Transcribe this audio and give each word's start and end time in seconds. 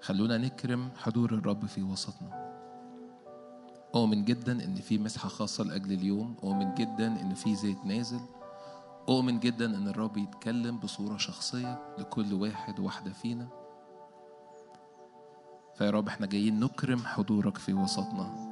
خلونا 0.00 0.38
نكرم 0.38 0.90
حضور 0.96 1.34
الرب 1.34 1.66
في 1.66 1.82
وسطنا. 1.82 2.50
أؤمن 3.94 4.24
جدا 4.24 4.64
إن 4.64 4.74
في 4.74 4.98
مسحة 4.98 5.28
خاصة 5.28 5.64
لأجل 5.64 5.92
اليوم. 5.92 6.36
أؤمن 6.42 6.74
جدا 6.74 7.06
إن 7.20 7.34
في 7.34 7.54
زيت 7.54 7.84
نازل. 7.84 8.20
أؤمن 9.08 9.40
جدا 9.40 9.66
إن 9.66 9.88
الرب 9.88 10.16
يتكلم 10.16 10.78
بصورة 10.78 11.16
شخصية 11.16 11.96
لكل 11.98 12.34
واحد 12.34 12.80
وواحدة 12.80 13.12
فينا. 13.12 13.48
فيا 15.74 15.90
رب 15.90 16.08
إحنا 16.08 16.26
جايين 16.26 16.60
نكرم 16.60 16.98
حضورك 16.98 17.58
في 17.58 17.72
وسطنا. 17.72 18.50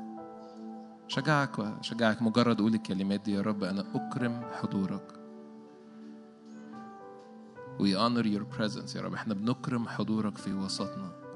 شجعك 1.08 1.82
شجعك 1.82 2.22
مجرد 2.22 2.60
قول 2.60 2.74
الكلمات 2.74 3.20
دي 3.20 3.32
يا 3.32 3.40
رب 3.40 3.64
أنا 3.64 3.84
أكرم 3.94 4.42
حضورك. 4.52 5.12
We 7.78 7.94
honor 7.94 8.26
your 8.26 8.58
presence 8.58 8.96
يا 8.96 9.02
رب. 9.02 9.14
إحنا 9.14 9.34
بنكرم 9.34 9.88
حضورك 9.88 10.38
في 10.38 10.52
وسطنا. 10.52 11.27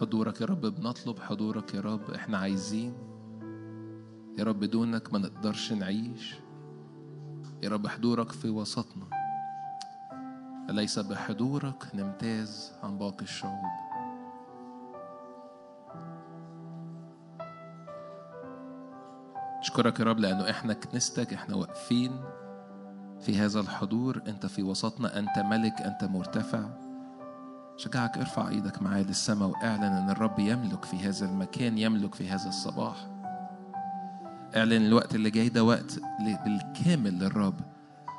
حضورك 0.00 0.40
يا 0.40 0.46
رب 0.46 0.60
بنطلب 0.60 1.18
حضورك 1.18 1.74
يا 1.74 1.80
رب. 1.80 2.10
إحنا 2.10 2.38
عايزين 2.38 2.94
يا 4.38 4.44
رب 4.44 4.64
دونك 4.64 5.12
ما 5.12 5.18
نقدرش 5.18 5.72
نعيش. 5.72 6.34
يا 7.62 7.68
رب 7.68 7.86
حضورك 7.86 8.32
في 8.32 8.48
وسطنا. 8.48 9.06
أليس 10.70 10.98
بحضورك 10.98 11.94
نمتاز 11.94 12.72
عن 12.82 12.98
باقي 12.98 13.22
الشعوب؟ 13.22 13.64
أشكرك 19.60 20.00
يا 20.00 20.04
رب 20.04 20.18
لأنه 20.18 20.50
إحنا 20.50 20.72
كنيستك 20.72 21.32
إحنا 21.32 21.56
واقفين 21.56 22.24
في 23.20 23.38
هذا 23.38 23.60
الحضور. 23.60 24.22
أنت 24.26 24.46
في 24.46 24.62
وسطنا 24.62 25.18
أنت 25.18 25.38
ملك 25.38 25.80
أنت 25.80 26.04
مرتفع. 26.04 26.83
شجعك 27.76 28.18
ارفع 28.18 28.48
إيدك 28.48 28.82
معايا 28.82 29.02
للسماء 29.02 29.48
واعلن 29.48 29.82
ان 29.82 30.10
الرب 30.10 30.38
يملك 30.38 30.84
في 30.84 30.96
هذا 30.96 31.26
المكان 31.26 31.78
يملك 31.78 32.14
في 32.14 32.28
هذا 32.28 32.48
الصباح. 32.48 33.06
اعلن 34.56 34.86
الوقت 34.86 35.14
اللي 35.14 35.30
جاي 35.30 35.48
ده 35.48 35.64
وقت 35.64 36.00
بالكامل 36.44 37.18
للرب. 37.18 37.60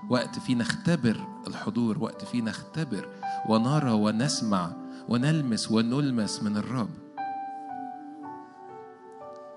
وقت 0.10 0.40
فيه 0.40 0.56
نختبر 0.56 1.28
الحضور 1.48 2.04
وقت 2.04 2.26
فيه 2.26 2.42
نختبر 2.42 3.10
ونرى 3.50 3.92
ونسمع 3.92 4.72
ونلمس 5.10 5.72
ونلمس 5.72 6.44
من 6.44 6.58
الرب. 6.58 6.90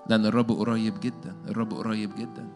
لأن 0.09 0.25
الرب 0.25 0.51
قريب 0.51 0.99
جدا 0.99 1.35
الرب 1.47 1.73
قريب 1.73 2.15
جدا. 2.15 2.47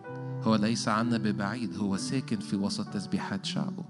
هو 0.44 0.56
ليس 0.56 0.88
عنا 0.88 1.18
ببعيد 1.18 1.78
هو 1.78 1.98
ساكن 1.98 2.40
في 2.40 2.56
وسط 2.56 2.88
تسبيحات 2.88 3.46
شعبه. 3.46 3.84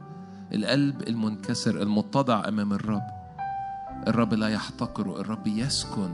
القلب 0.54 1.02
المنكسر 1.08 1.82
المتضع 1.82 2.48
أمام 2.48 2.74
الرب. 2.74 3.23
الرب 4.08 4.34
لا 4.34 4.50
يحتقره 4.50 5.22
الرب 5.22 5.48
يسكن 5.48 6.10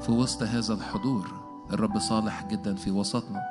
في 0.00 0.12
وسط 0.12 0.42
هذا 0.42 0.74
الحضور. 0.74 1.42
الرب 1.72 1.98
صالح 1.98 2.46
جدا 2.46 2.74
في 2.74 2.90
وسطنا. 2.90 3.42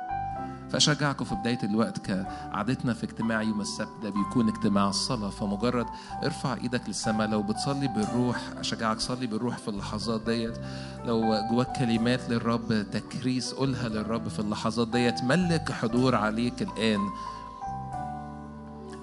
فأشجعكم 0.70 1.24
في 1.24 1.34
بداية 1.34 1.58
الوقت 1.64 1.98
كعادتنا 1.98 2.94
في 2.94 3.04
اجتماع 3.04 3.42
يوم 3.42 3.60
السبت. 3.60 3.88
ده 4.02 4.10
بيكون 4.10 4.48
اجتماع 4.48 4.88
الصلاة. 4.88 5.30
فمجرد 5.30 5.86
ارفع 6.24 6.54
إيدك 6.54 6.82
للسماء. 6.88 7.28
لو 7.28 7.42
بتصلي 7.42 7.88
بالروح 7.88 8.36
أشجعك 8.58 9.00
صلي 9.00 9.26
بالروح 9.26 9.58
في 9.58 9.68
اللحظات 9.68 10.20
ديت. 10.20 10.58
لو 11.04 11.20
جواك 11.50 11.78
كلمات 11.78 12.30
للرب 12.30 12.86
تكريس 12.92 13.52
قولها 13.52 13.88
للرب 13.88 14.28
في 14.28 14.38
اللحظات 14.40 14.88
ديت. 14.88 15.24
ملك 15.24 15.72
حضور 15.72 16.14
عليك 16.14 16.62
الآن. 16.62 17.00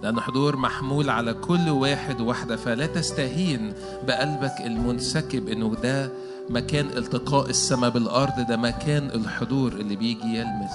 لأن 0.03 0.19
حضور 0.19 0.55
محمول 0.55 1.09
على 1.09 1.33
كل 1.33 1.69
واحد 1.69 2.22
وواحدة 2.22 2.55
فلا 2.55 2.86
تستهين 2.86 3.73
بقلبك 4.08 4.53
المنسكب 4.66 5.47
إنه 5.47 5.75
ده 5.83 6.11
مكان 6.50 6.86
التقاء 6.86 7.50
السماء 7.50 7.90
بالأرض 7.90 8.47
ده 8.47 8.57
مكان 8.57 9.06
الحضور 9.09 9.73
اللي 9.73 9.96
بيجي 9.96 10.38
يلمس. 10.38 10.72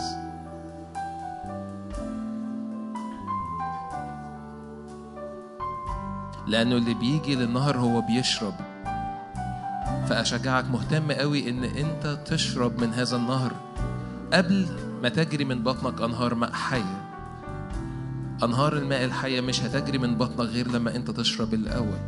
لأنه 6.47 6.77
اللي 6.77 6.95
بيجي 6.95 7.35
للنهر 7.35 7.77
هو 7.77 8.01
بيشرب. 8.01 8.55
فأشجعك 10.09 10.65
مهتم 10.71 11.13
قوي 11.13 11.51
إن 11.51 11.65
أنت 11.65 12.19
تشرب 12.27 12.81
من 12.81 12.93
هذا 12.95 13.17
النهر 13.17 13.53
قبل 14.33 14.67
ما 15.03 15.09
تجري 15.09 15.45
من 15.45 15.63
بطنك 15.63 16.01
أنهار 16.03 16.35
ماء 16.35 16.53
حية 16.53 17.04
أنهار 18.43 18.73
الماء 18.73 19.05
الحية 19.05 19.41
مش 19.41 19.61
هتجري 19.63 19.99
من 19.99 20.17
بطنك 20.17 20.49
غير 20.49 20.71
لما 20.71 20.97
أنت 20.97 21.11
تشرب 21.11 21.55
الأول. 21.55 21.99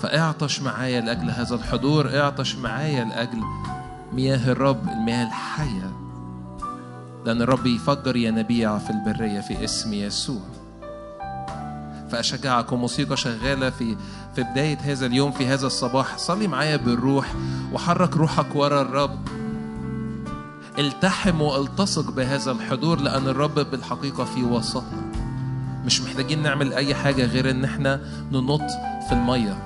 فاعطش 0.00 0.62
معايا 0.62 1.00
لأجل 1.00 1.30
هذا 1.30 1.54
الحضور 1.54 2.20
اعطش 2.20 2.56
معايا 2.56 3.04
لأجل 3.04 3.42
مياه 4.12 4.52
الرب 4.52 4.88
المياه 4.88 5.26
الحية. 5.26 5.92
لأن 7.26 7.42
الرب 7.42 7.66
يفجر 7.66 8.16
ينابيع 8.16 8.78
في 8.78 8.90
البرية 8.90 9.40
في 9.40 9.64
اسم 9.64 9.94
يسوع. 9.94 10.40
فأشجعك 12.10 12.72
وموسيقى 12.72 13.16
شغالة 13.16 13.70
في 13.70 13.96
في 14.34 14.42
بداية 14.42 14.78
هذا 14.78 15.06
اليوم 15.06 15.32
في 15.32 15.46
هذا 15.46 15.66
الصباح. 15.66 16.18
صلي 16.18 16.46
معايا 16.46 16.76
بالروح 16.76 17.34
وحرك 17.72 18.16
روحك 18.16 18.56
ورا 18.56 18.82
الرب. 18.82 19.37
التحم 20.78 21.40
والتصق 21.40 22.10
بهذا 22.10 22.52
الحضور 22.52 23.00
لأن 23.00 23.28
الرب 23.28 23.54
بالحقيقة 23.54 24.24
في 24.24 24.42
وسطنا. 24.42 25.12
مش 25.84 26.00
محتاجين 26.00 26.42
نعمل 26.42 26.72
أي 26.72 26.94
حاجة 26.94 27.24
غير 27.24 27.50
إن 27.50 27.64
إحنا 27.64 28.00
ننط 28.32 28.70
في 29.08 29.12
المية. 29.12 29.58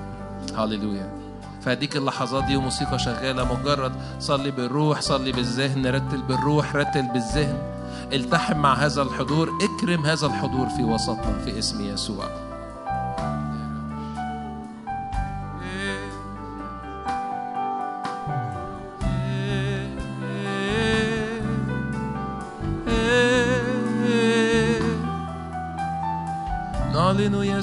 هاليلويا 0.55 1.13
فهديك 1.61 1.97
اللحظات 1.97 2.43
دي 2.43 2.55
وموسيقى 2.55 2.99
شغالة 2.99 3.53
مجرد 3.53 3.91
صلي 4.19 4.51
بالروح 4.51 5.01
صلي 5.01 5.31
بالذهن 5.31 5.85
رتل 5.87 6.21
بالروح 6.21 6.75
رتل 6.75 7.07
بالذهن. 7.13 7.57
التحم 8.13 8.57
مع 8.57 8.73
هذا 8.73 9.01
الحضور 9.01 9.49
اكرم 9.61 10.05
هذا 10.05 10.27
الحضور 10.27 10.69
في 10.69 10.83
وسطنا 10.83 11.39
في 11.45 11.59
اسم 11.59 11.93
يسوع. 11.93 12.52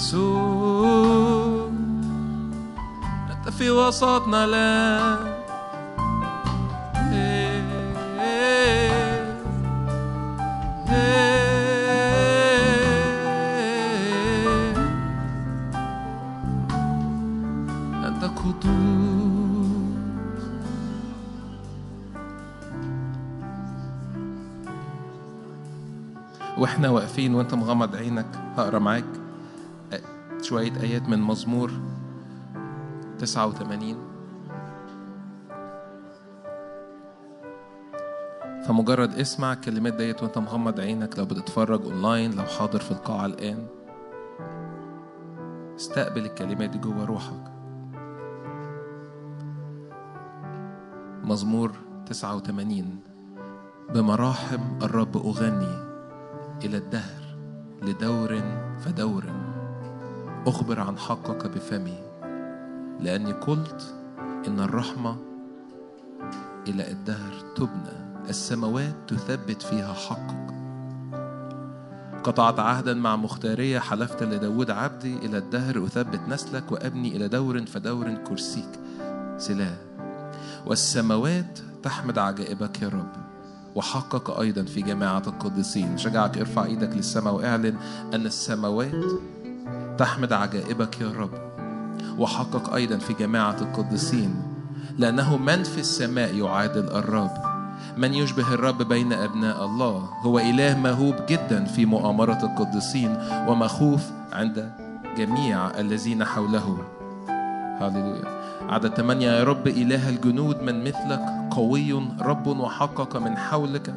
يسوع. 0.00 1.68
أنت 3.30 3.48
في 3.48 3.70
وسطنا 3.70 4.44
الآن 4.44 5.18
أنت 18.04 18.24
قدوس. 18.24 18.70
وإحنا 26.58 26.88
واقفين 26.88 27.34
وإنت 27.34 27.54
مغمض 27.54 27.96
عينك 27.96 28.26
هقرأ 28.56 28.78
معاك. 28.78 29.19
شوية 30.50 30.80
آيات 30.80 31.08
من 31.08 31.18
مزمور 31.20 31.70
89 33.18 33.96
فمجرد 38.66 39.14
اسمع 39.14 39.52
الكلمات 39.52 39.94
ديت 39.94 40.22
وانت 40.22 40.38
مغمض 40.38 40.80
عينك 40.80 41.18
لو 41.18 41.24
بتتفرج 41.24 41.82
اونلاين 41.84 42.30
لو 42.32 42.42
حاضر 42.42 42.78
في 42.78 42.90
القاعة 42.90 43.26
الآن. 43.26 43.66
استقبل 45.76 46.24
الكلمات 46.24 46.70
دي 46.70 46.78
جوه 46.78 47.04
روحك. 47.04 47.52
مزمور 51.24 51.72
89 52.06 53.00
بمراحم 53.94 54.60
الرب 54.82 55.16
أغني 55.16 55.76
إلى 56.64 56.76
الدهر 56.76 57.36
لدور 57.82 58.40
فدور. 58.78 59.39
أخبر 60.46 60.80
عن 60.80 60.98
حقك 60.98 61.46
بفمي 61.46 61.98
لأني 63.00 63.32
قلت 63.32 63.94
إن 64.46 64.60
الرحمة 64.60 65.16
إلى 66.68 66.90
الدهر 66.90 67.32
تبنى 67.56 68.28
السماوات 68.28 68.94
تثبت 69.08 69.62
فيها 69.62 69.94
حقك. 69.94 70.50
قطعت 72.24 72.58
عهدا 72.58 72.94
مع 72.94 73.16
مختارية 73.16 73.78
حلفت 73.78 74.22
لداود 74.22 74.70
عبدي 74.70 75.16
إلى 75.16 75.38
الدهر 75.38 75.84
أثبت 75.84 76.20
نسلك 76.28 76.72
وأبني 76.72 77.16
إلى 77.16 77.28
دور 77.28 77.66
فدور 77.66 78.14
كرسيك. 78.14 78.80
سلاه 79.38 79.76
والسماوات 80.66 81.58
تحمد 81.82 82.18
عجائبك 82.18 82.82
يا 82.82 82.88
رب 82.88 83.12
وحقك 83.74 84.40
أيضا 84.40 84.62
في 84.62 84.82
جماعة 84.82 85.22
القديسين. 85.26 85.98
شجعك 85.98 86.38
ارفع 86.38 86.64
إيدك 86.64 86.96
للسماء 86.96 87.34
واعلن 87.34 87.76
أن 88.14 88.26
السماوات 88.26 89.04
تحمد 90.00 90.32
عجائبك 90.32 91.00
يا 91.00 91.12
رب 91.12 91.30
وحقق 92.18 92.74
أيضا 92.74 92.98
في 92.98 93.12
جماعة 93.12 93.56
القديسين 93.60 94.42
لأنه 94.98 95.36
من 95.36 95.62
في 95.62 95.80
السماء 95.80 96.34
يعادل 96.34 96.88
الرب. 96.88 97.30
من 97.96 98.14
يشبه 98.14 98.54
الرب 98.54 98.82
بين 98.82 99.12
أبناء 99.12 99.64
الله 99.64 100.10
هو 100.22 100.38
إله 100.38 100.78
مهوب 100.78 101.14
جدا 101.28 101.64
في 101.64 101.86
مؤامرة 101.86 102.38
القديسين 102.42 103.16
ومخوف 103.48 104.02
عند 104.32 104.72
جميع 105.16 105.70
الذين 105.80 106.24
حوله. 106.24 106.78
هللويا. 107.80 108.40
عدد 108.68 108.94
ثمانية 108.94 109.30
يا 109.30 109.44
رب 109.44 109.68
إله 109.68 110.08
الجنود 110.08 110.62
من 110.62 110.84
مثلك 110.84 111.20
قوي 111.50 111.92
رب 112.20 112.46
وحقق 112.46 113.16
من 113.16 113.36
حولك. 113.36 113.94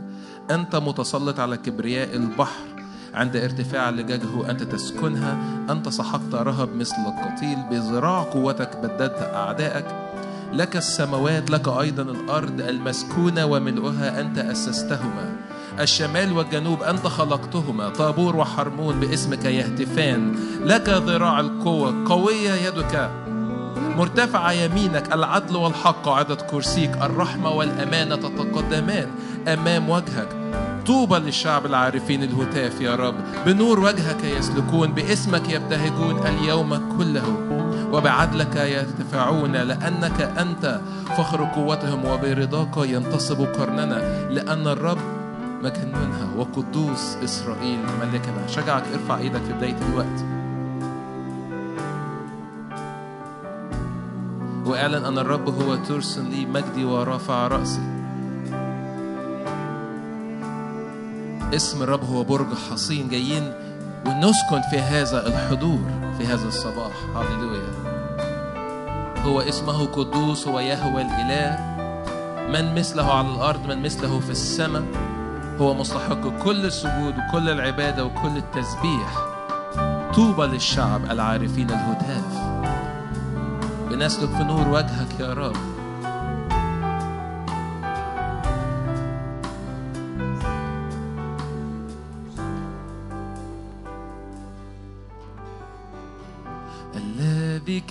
أنت 0.51 0.75
متسلط 0.75 1.39
على 1.39 1.57
كبرياء 1.57 2.15
البحر 2.15 2.72
عند 3.13 3.35
ارتفاع 3.35 3.89
لجاجه 3.89 4.49
أنت 4.49 4.63
تسكنها 4.63 5.37
أنت 5.69 5.89
سحقت 5.89 6.33
رهب 6.33 6.75
مثل 6.75 6.95
القتيل 7.07 7.57
بذراع 7.71 8.23
قوتك 8.23 8.77
بددت 8.77 9.21
أعدائك. 9.33 9.85
لك 10.53 10.75
السماوات 10.77 11.51
لك 11.51 11.67
أيضا 11.67 12.03
الأرض 12.03 12.61
المسكونة 12.61 13.45
وملؤها 13.45 14.21
أنت 14.21 14.37
أسستهما. 14.37 15.35
الشمال 15.79 16.33
والجنوب 16.33 16.83
أنت 16.83 17.07
خلقتهما 17.07 17.89
طابور 17.89 18.35
وحرمون 18.35 18.99
باسمك 18.99 19.45
يهتفان. 19.45 20.35
لك 20.63 20.89
ذراع 20.89 21.39
القوة 21.39 22.05
قوية 22.09 22.51
يدك 22.51 23.09
مرتفعة 23.97 24.51
يمينك. 24.51 25.13
العدل 25.13 25.55
والحق 25.55 26.09
عدد 26.09 26.41
كرسيك 26.41 26.97
الرحمة 27.01 27.49
والأمانة 27.49 28.15
تتقدمان 28.15 29.07
أمام 29.47 29.89
وجهك. 29.89 30.62
طوبى 30.87 31.15
للشعب 31.15 31.65
العارفين 31.65 32.23
الهتاف 32.23 32.81
يا 32.81 32.95
رب. 32.95 33.15
بنور 33.45 33.79
وجهك 33.79 34.23
يسلكون 34.23 34.91
باسمك 34.91 35.49
يبتهجون 35.49 36.27
اليوم 36.27 36.97
كله. 36.97 37.37
وبعدلك 37.91 38.55
يرتفعون 38.55 39.51
لأنك 39.51 40.21
أنت 40.21 40.81
فخر 41.17 41.43
قوتهم 41.43 42.05
وبرضاك 42.05 42.77
ينتصب 42.77 43.41
قرننا. 43.41 44.29
لأن 44.29 44.67
الرب 44.67 44.97
مكنونها 45.63 46.35
وقدوس 46.37 47.15
إسرائيل 47.23 47.79
ملكنا. 48.01 48.47
شجعك 48.47 48.83
ارفع 48.93 49.17
إيدك 49.17 49.41
في 49.41 49.53
بداية 49.53 49.77
الوقت. 49.91 50.25
وإعلن 54.65 55.05
أن 55.05 55.17
الرب 55.17 55.49
هو 55.49 55.75
ترس 55.75 56.17
لي 56.17 56.45
مجدي 56.45 56.85
ورافع 56.85 57.47
رأسي. 57.47 58.02
اسم 61.55 61.83
الرب 61.83 62.03
هو 62.03 62.23
برج 62.23 62.47
حصين 62.71 63.09
جايين 63.09 63.53
ونسكن 64.07 64.61
في 64.71 64.79
هذا 64.79 65.27
الحضور 65.27 65.79
في 66.17 66.25
هذا 66.25 66.47
الصباح. 66.47 66.91
هللويا. 67.15 67.73
هو 69.23 69.41
اسمه 69.41 69.85
قدوس 69.85 70.47
هو 70.47 70.59
يهوى 70.59 71.01
الإله. 71.01 71.73
من 72.49 72.75
مثله 72.75 73.13
على 73.13 73.27
الأرض 73.27 73.65
من 73.65 73.81
مثله 73.81 74.19
في 74.19 74.29
السماء. 74.29 74.83
هو 75.61 75.73
مستحق 75.73 76.43
كل 76.43 76.65
السجود 76.65 77.13
وكل 77.17 77.49
العبادة 77.49 78.05
وكل 78.05 78.37
التسبيح. 78.37 79.17
طوبى 80.15 80.43
للشعب 80.43 81.11
العارفين 81.11 81.69
الهتاف. 81.69 82.53
بنسلك 83.89 84.29
في 84.29 84.43
نور 84.43 84.67
وجهك 84.67 85.19
يا 85.19 85.33
رب. 85.33 85.72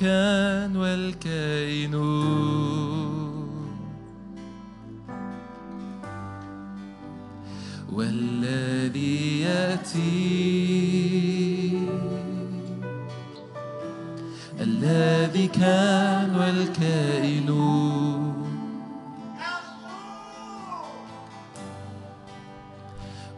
كان 0.02 0.76
والكائن 0.76 1.94
والذي 7.92 9.40
يأتي 9.40 10.02
الذي 14.60 15.46
كان 15.46 16.36
والكائن 16.36 17.50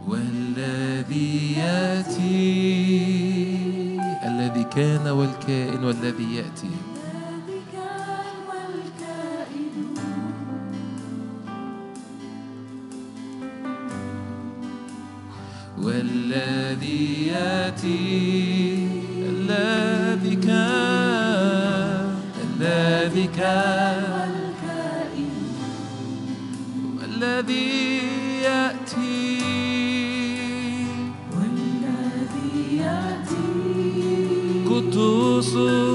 والذي 0.08 1.58
يأتي 1.58 2.63
كان 4.74 5.08
والكائن 5.08 5.84
والذي 5.84 6.36
يأتي. 6.36 6.70
والذي 15.78 17.26
يأتي 17.26 18.88
الذي 19.16 20.36
كان 20.36 22.14
الذي 22.44 23.26
كان. 23.26 24.02
والكائن 24.12 25.30
والذي 26.98 27.93
قدوس 35.44 35.93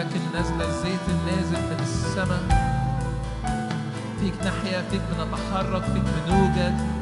محبتك 0.00 0.16
النازلة 0.16 0.68
الزيت 0.68 1.00
النازل 1.08 1.60
من 1.70 1.78
السماء. 1.82 2.42
فيك 4.20 4.34
نحيا 4.34 4.82
فيك 4.90 5.00
بنتحرك 5.10 5.82
فيك 5.82 6.02
بنوجد 6.26 6.99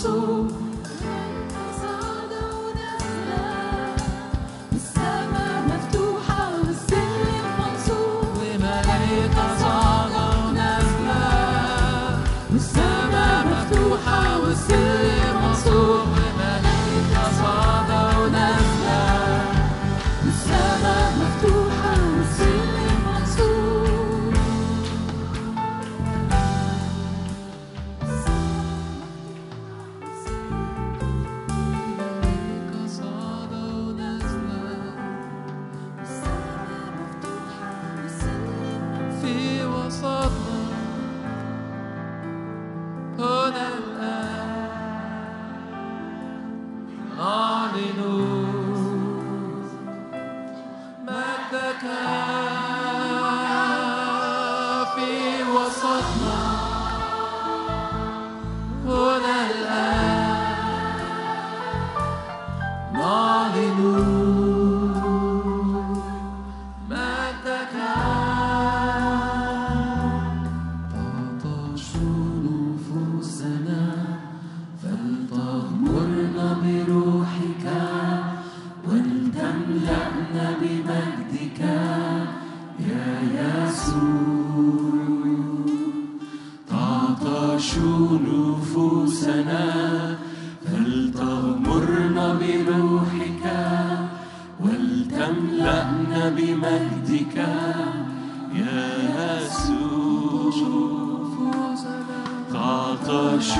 So. 0.00 0.39
بروحك 92.40 93.44
ولتملأنا 94.60 96.22
بمجدك 96.36 97.36
يا 98.54 98.84
يسوع. 99.40 99.90
تعطش 102.52 103.50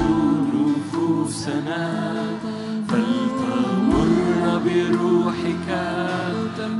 نفوسنا 0.54 1.84
فلتمر 2.88 4.60
بروحك 4.64 5.68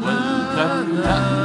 ولتملأنا 0.04 1.39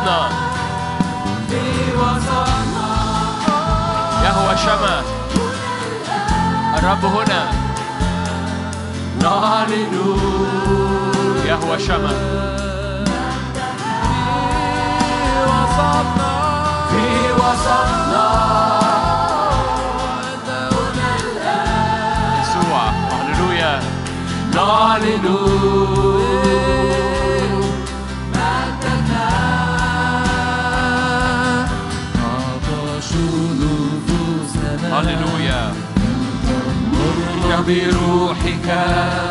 وسطنا 0.00 0.28
يهوى 4.24 4.56
شمع. 4.56 5.02
الرب 6.78 7.04
هنا. 7.04 7.42
نعلن 9.22 9.94
يهوى 11.46 11.78
شمع. 11.78 12.12
في 15.20 15.42
وسطنا 15.46 16.32
في 16.90 17.32
وسطنا 17.32 18.50
Hallelujah. 24.90 25.99
بروحك. 37.62 39.29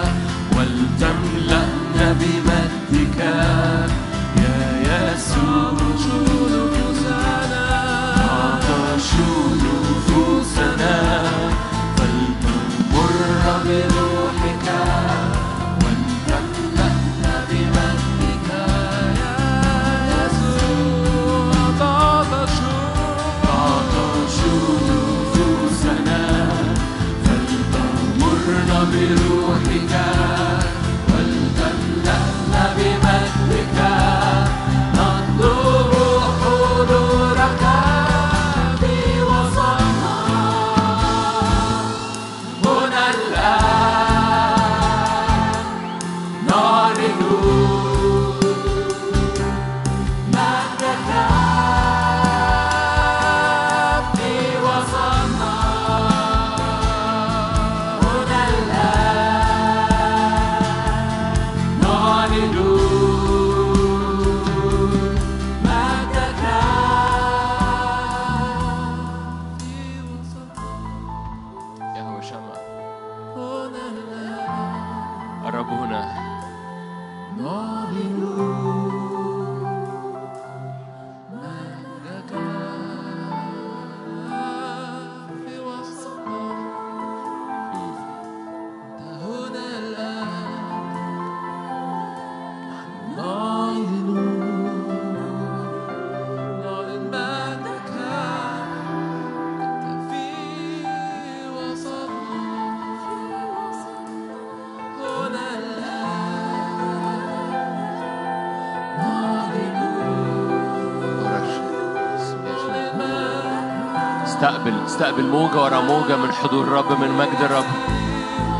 استقبل 114.89 115.23
موجة 115.23 115.61
ورا 115.61 115.81
موجة 115.81 116.17
من 116.17 116.31
حضور 116.31 116.63
الرب 116.63 117.01
من 117.01 117.11
مجد 117.11 117.41
الرب. 117.41 117.65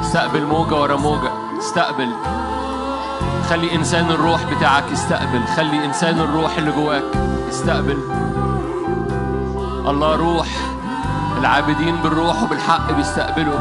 استقبل 0.01 0.45
موجة 0.45 0.75
ورا 0.75 0.95
موجة. 0.95 1.31
استقبل. 1.59 2.09
خلي 3.49 3.75
إنسان 3.75 4.11
الروح 4.11 4.43
بتاعك 4.43 4.91
يستقبل. 4.91 5.43
خلي 5.57 5.85
إنسان 5.85 6.19
الروح 6.19 6.57
اللي 6.57 6.71
جواك 6.71 7.03
يستقبل. 7.49 7.97
الله 9.87 10.15
روح. 10.15 10.47
العابدين 11.39 11.95
بالروح 11.95 12.43
وبالحق 12.43 12.91
بيستقبلوا. 12.91 13.59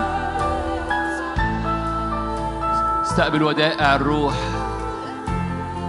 استقبل 3.02 3.42
ودائع 3.42 3.94
الروح. 3.94 4.34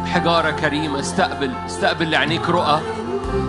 حجارة 0.05 0.51
كريمة. 0.51 0.99
استقبل. 0.99 1.53
استقبل 1.65 2.11
لعينيك 2.11 2.49
رؤى. 2.49 2.79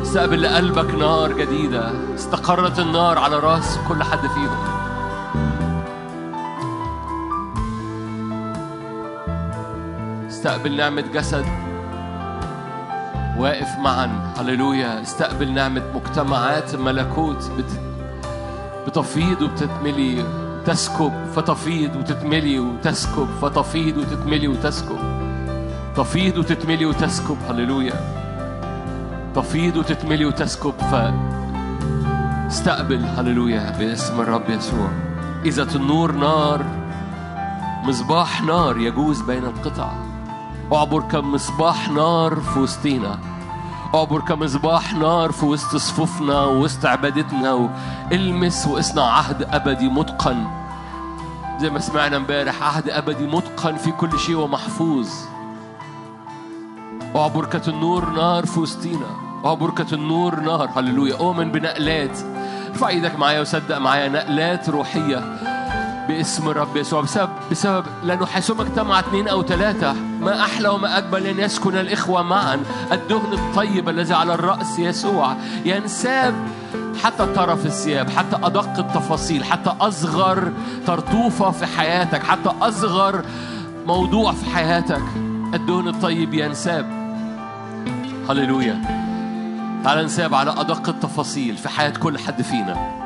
استقبل 0.02 0.42
لقلبك 0.42 0.94
نار 0.94 1.32
جديدة. 1.32 2.09
استقرت 2.30 2.78
النار 2.78 3.18
على 3.18 3.38
راس 3.38 3.78
كل 3.88 4.02
حد 4.02 4.18
فيهم. 4.18 4.56
استقبل 10.28 10.76
نعمة 10.76 11.04
جسد. 11.14 11.44
واقف 13.38 13.78
معا. 13.78 14.32
هللويا. 14.38 15.02
استقبل 15.02 15.52
نعمة 15.52 15.82
مجتمعات 15.94 16.76
ملكوت 16.76 17.50
بت... 17.58 17.80
بتفيض 18.86 19.42
وبتتملي 19.42 20.24
تسكب 20.66 21.12
فتفيض 21.36 21.96
وتتملي 21.96 22.58
وتسكب 22.60 23.28
فتفيض 23.42 23.96
وتتملي 23.96 24.48
وتسكب. 24.48 24.98
تفيض 25.96 26.38
وتتملي 26.38 26.86
وتسكب. 26.86 27.36
هللويا. 27.48 27.94
تفيض 29.34 29.76
وتتملي 29.76 30.24
وتسكب. 30.24 30.74
ف 30.90 30.94
استقبل 32.50 33.04
هللويا 33.04 33.78
باسم 33.78 34.20
الرب 34.20 34.50
يسوع. 34.50 34.88
إذا 35.44 35.62
النور 35.74 36.12
نار 36.12 36.64
مصباح 37.84 38.42
نار 38.42 38.78
يجوز 38.78 39.20
بين 39.20 39.44
القطع. 39.44 39.90
أعبر 40.72 41.00
كمصباح 41.00 41.90
نار 41.90 42.40
في 42.40 42.58
وسطينا. 42.58 43.18
أعبر 43.94 44.20
كمصباح 44.20 44.94
نار 44.94 45.32
في 45.32 45.46
وسط 45.46 45.76
صفوفنا 45.76 46.40
ووسط 46.40 46.86
عبادتنا. 46.86 47.52
والمس 47.52 48.66
واصنع 48.66 49.02
عهد 49.02 49.42
أبدي 49.42 49.88
متقن. 49.88 50.44
زي 51.60 51.70
ما 51.70 51.78
سمعنا 51.78 52.16
امبارح 52.16 52.62
عهد 52.62 52.90
أبدي 52.90 53.26
متقن 53.26 53.76
في 53.76 53.90
كل 53.90 54.18
شيء 54.18 54.36
ومحفوظ. 54.36 55.08
أعبر 57.16 57.44
كالنور 57.44 58.10
نار 58.10 58.46
في 58.46 58.60
وسطينا. 58.60 59.10
أعبر 59.44 59.70
كالنور 59.70 60.40
نار 60.40 60.68
هللويا. 60.76 61.16
أؤمن 61.16 61.52
بنقلات. 61.52 62.18
ارفع 62.80 62.88
إيدك 62.88 63.18
معايا 63.18 63.40
وصدق 63.40 63.78
معايا 63.78 64.08
نقلات 64.08 64.68
روحية 64.68 65.24
باسم 66.08 66.48
الرب 66.48 66.76
يسوع. 66.76 67.00
بسبب 67.00 67.30
بسبب 67.50 67.84
لأنه 68.04 68.26
حيثما 68.26 68.62
اجتمع 68.62 69.00
اثنين 69.00 69.28
أو 69.28 69.42
ثلاثة 69.42 69.92
ما 70.20 70.40
أحلى 70.40 70.68
وما 70.68 70.98
أجمل 70.98 71.26
أن 71.26 71.38
يسكن 71.38 71.76
الإخوة 71.76 72.22
معا 72.22 72.60
الدهن 72.92 73.32
الطيب 73.32 73.88
الذي 73.88 74.14
على 74.14 74.34
الرأس 74.34 74.78
يسوع. 74.78 75.34
ينساب 75.64 76.34
حتى 77.04 77.26
طرف 77.26 77.66
الثياب 77.66 78.10
حتى 78.10 78.36
أدق 78.42 78.78
التفاصيل 78.78 79.44
حتى 79.44 79.70
أصغر 79.80 80.52
طرطوفه 80.86 81.50
في 81.50 81.66
حياتك 81.66 82.22
حتى 82.22 82.50
أصغر 82.62 83.24
موضوع 83.86 84.32
في 84.32 84.50
حياتك. 84.54 85.02
الدهن 85.54 85.88
الطيب 85.88 86.34
ينساب. 86.34 86.86
هللويا. 88.30 89.09
تعال 89.84 90.04
نساب 90.04 90.34
على 90.34 90.50
أدق 90.50 90.88
التفاصيل 90.88 91.56
في 91.56 91.68
حياة 91.68 91.90
كل 91.90 92.18
حد 92.18 92.42
فينا. 92.42 93.00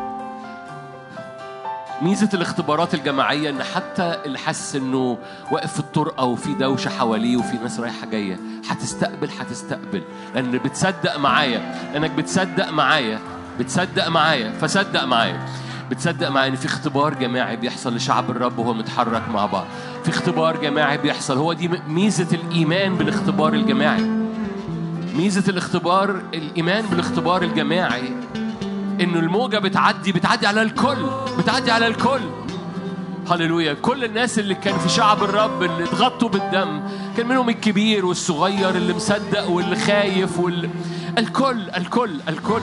ميزة 2.02 2.28
الاختبارات 2.34 2.94
الجماعية 2.94 3.50
إن 3.50 3.62
حتى 3.62 4.16
اللي 4.26 4.38
حاسس 4.38 4.76
إنه 4.76 5.18
واقف 5.50 5.72
في 5.72 5.80
الطرقة 5.80 6.24
وفي 6.24 6.54
دوشة 6.54 6.88
حواليه 6.88 7.36
وفي 7.36 7.56
ناس 7.56 7.80
رايحة 7.80 8.06
جاية 8.06 8.38
هتستقبل 8.68 9.30
هتستقبل. 9.40 10.02
لأن 10.34 10.50
بتصدق 10.50 11.16
معايا 11.16 11.74
لأنك 11.92 12.10
بتصدق 12.10 12.70
معايا 12.70 13.18
بتصدق 13.58 14.08
معايا 14.08 14.52
فصدق 14.52 15.04
معايا. 15.04 15.46
بتصدق 15.90 16.28
معايا 16.28 16.48
إن 16.48 16.56
في 16.56 16.66
اختبار 16.66 17.14
جماعي 17.14 17.56
بيحصل 17.56 17.94
لشعب 17.96 18.30
الرب 18.30 18.58
وهو 18.58 18.74
متحرك 18.74 19.28
مع 19.28 19.46
بعض. 19.46 19.64
في 20.04 20.10
اختبار 20.10 20.56
جماعي 20.56 20.98
بيحصل 20.98 21.38
هو 21.38 21.52
دي 21.52 21.70
ميزة 21.88 22.28
الإيمان 22.32 22.94
بالاختبار 22.94 23.54
الجماعي. 23.54 24.23
ميزة 25.14 25.44
الاختبار 25.48 26.22
الإيمان 26.34 26.86
بالاختبار 26.86 27.42
الجماعي 27.42 28.12
إنه 29.00 29.18
الموجة 29.18 29.58
بتعدي 29.58 30.12
بتعدي 30.12 30.46
على 30.46 30.62
الكل 30.62 31.06
بتعدي 31.38 31.70
على 31.70 31.86
الكل. 31.86 32.20
هللويا. 33.30 33.74
كل 33.74 34.04
الناس 34.04 34.38
اللي 34.38 34.54
كان 34.54 34.78
في 34.78 34.88
شعب 34.88 35.22
الرب 35.22 35.62
اللي 35.62 35.84
اتغطوا 35.84 36.28
بالدم 36.28 36.80
كان 37.16 37.28
منهم 37.28 37.48
الكبير 37.48 38.06
والصغير 38.06 38.70
اللي 38.70 38.94
مصدق 38.94 39.50
واللي 39.50 39.76
خايف 39.76 40.38
وال... 40.38 40.70
الكل 41.18 41.70
الكل 41.70 42.20
الكل. 42.28 42.62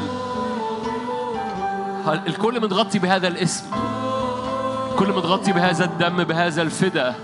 الكل 2.28 2.62
متغطي 2.62 3.00
بهذا 3.00 3.28
الاسم. 3.28 3.66
كل 5.00 5.10
متغطي 5.10 5.52
بهذا 5.52 5.86
الدم 5.86 6.24
بهذا 6.24 6.62
الفدا 6.62 7.16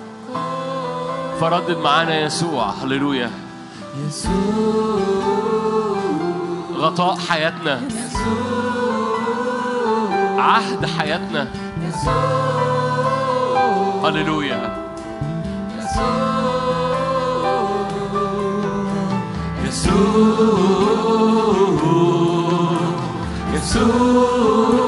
فردد 1.39 1.78
معانا 1.78 2.19
يسوع. 2.19 2.69
هللويا. 2.69 3.46
غطاء 6.77 7.17
حياتنا. 7.17 7.81
عهد 10.37 10.85
حياتنا. 10.85 11.47
هللويا. 14.03 14.87
هللويا 23.53 24.86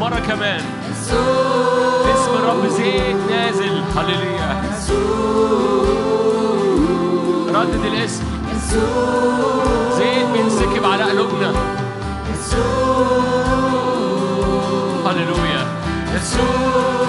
مرة 0.00 0.18
كمان. 0.28 0.60
اسم 2.14 2.32
الرب 2.34 2.68
زيت 2.68 3.16
نازل. 3.30 3.82
هللويا. 3.96 4.62
ردد 7.48 7.84
الاسم. 7.84 8.24
زيت 9.98 10.26
بينسكب 10.32 10.84
على 10.84 11.04
قلوبنا. 11.04 11.52
هللويا. 15.06 15.66
كسبنا 16.14 17.05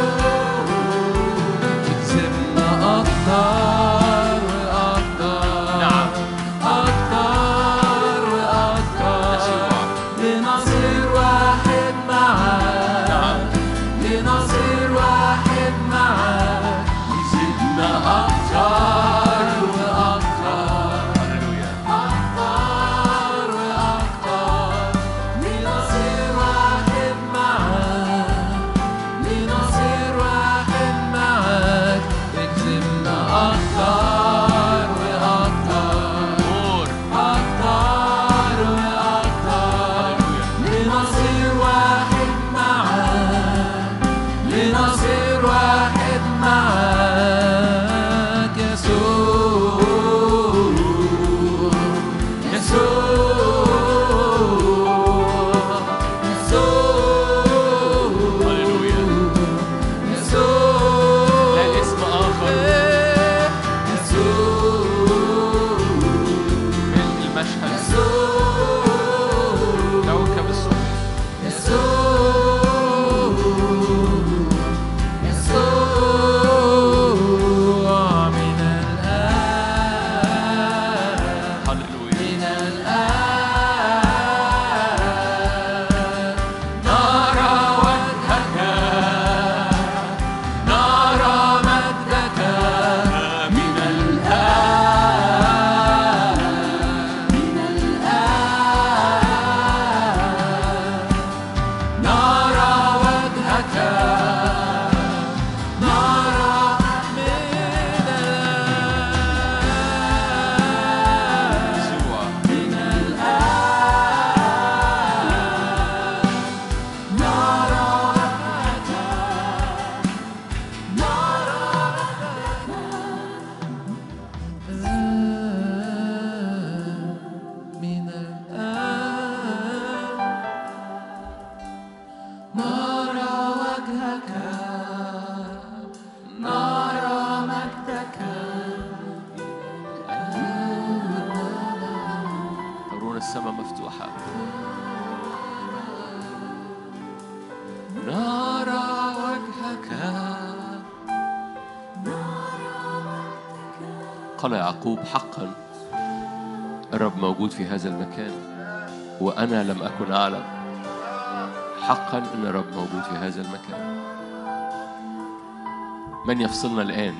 يفصلنا 166.47 166.81
الآن. 166.81 167.13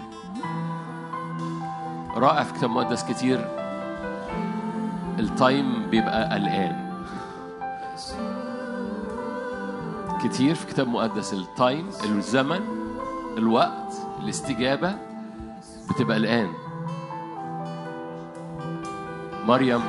رائع 2.16 2.44
في 2.44 2.54
كتاب 2.54 2.70
مقدس 2.70 3.04
كتير. 3.04 3.48
ال 5.20 5.34
time 5.34 5.90
بيبقى 5.90 6.38
الآن. 6.38 7.04
كتير 10.24 10.56
في 10.56 10.68
كتاب 10.68 10.88
مقدس. 10.88 11.34
ال 11.34 11.45
time 11.45 11.90
الزمن 12.04 12.60
الوقت 13.38 13.94
الاستجابة 14.24 14.96
بتبقى 15.90 16.18
الآن. 16.18 16.50
مريم 19.48 19.82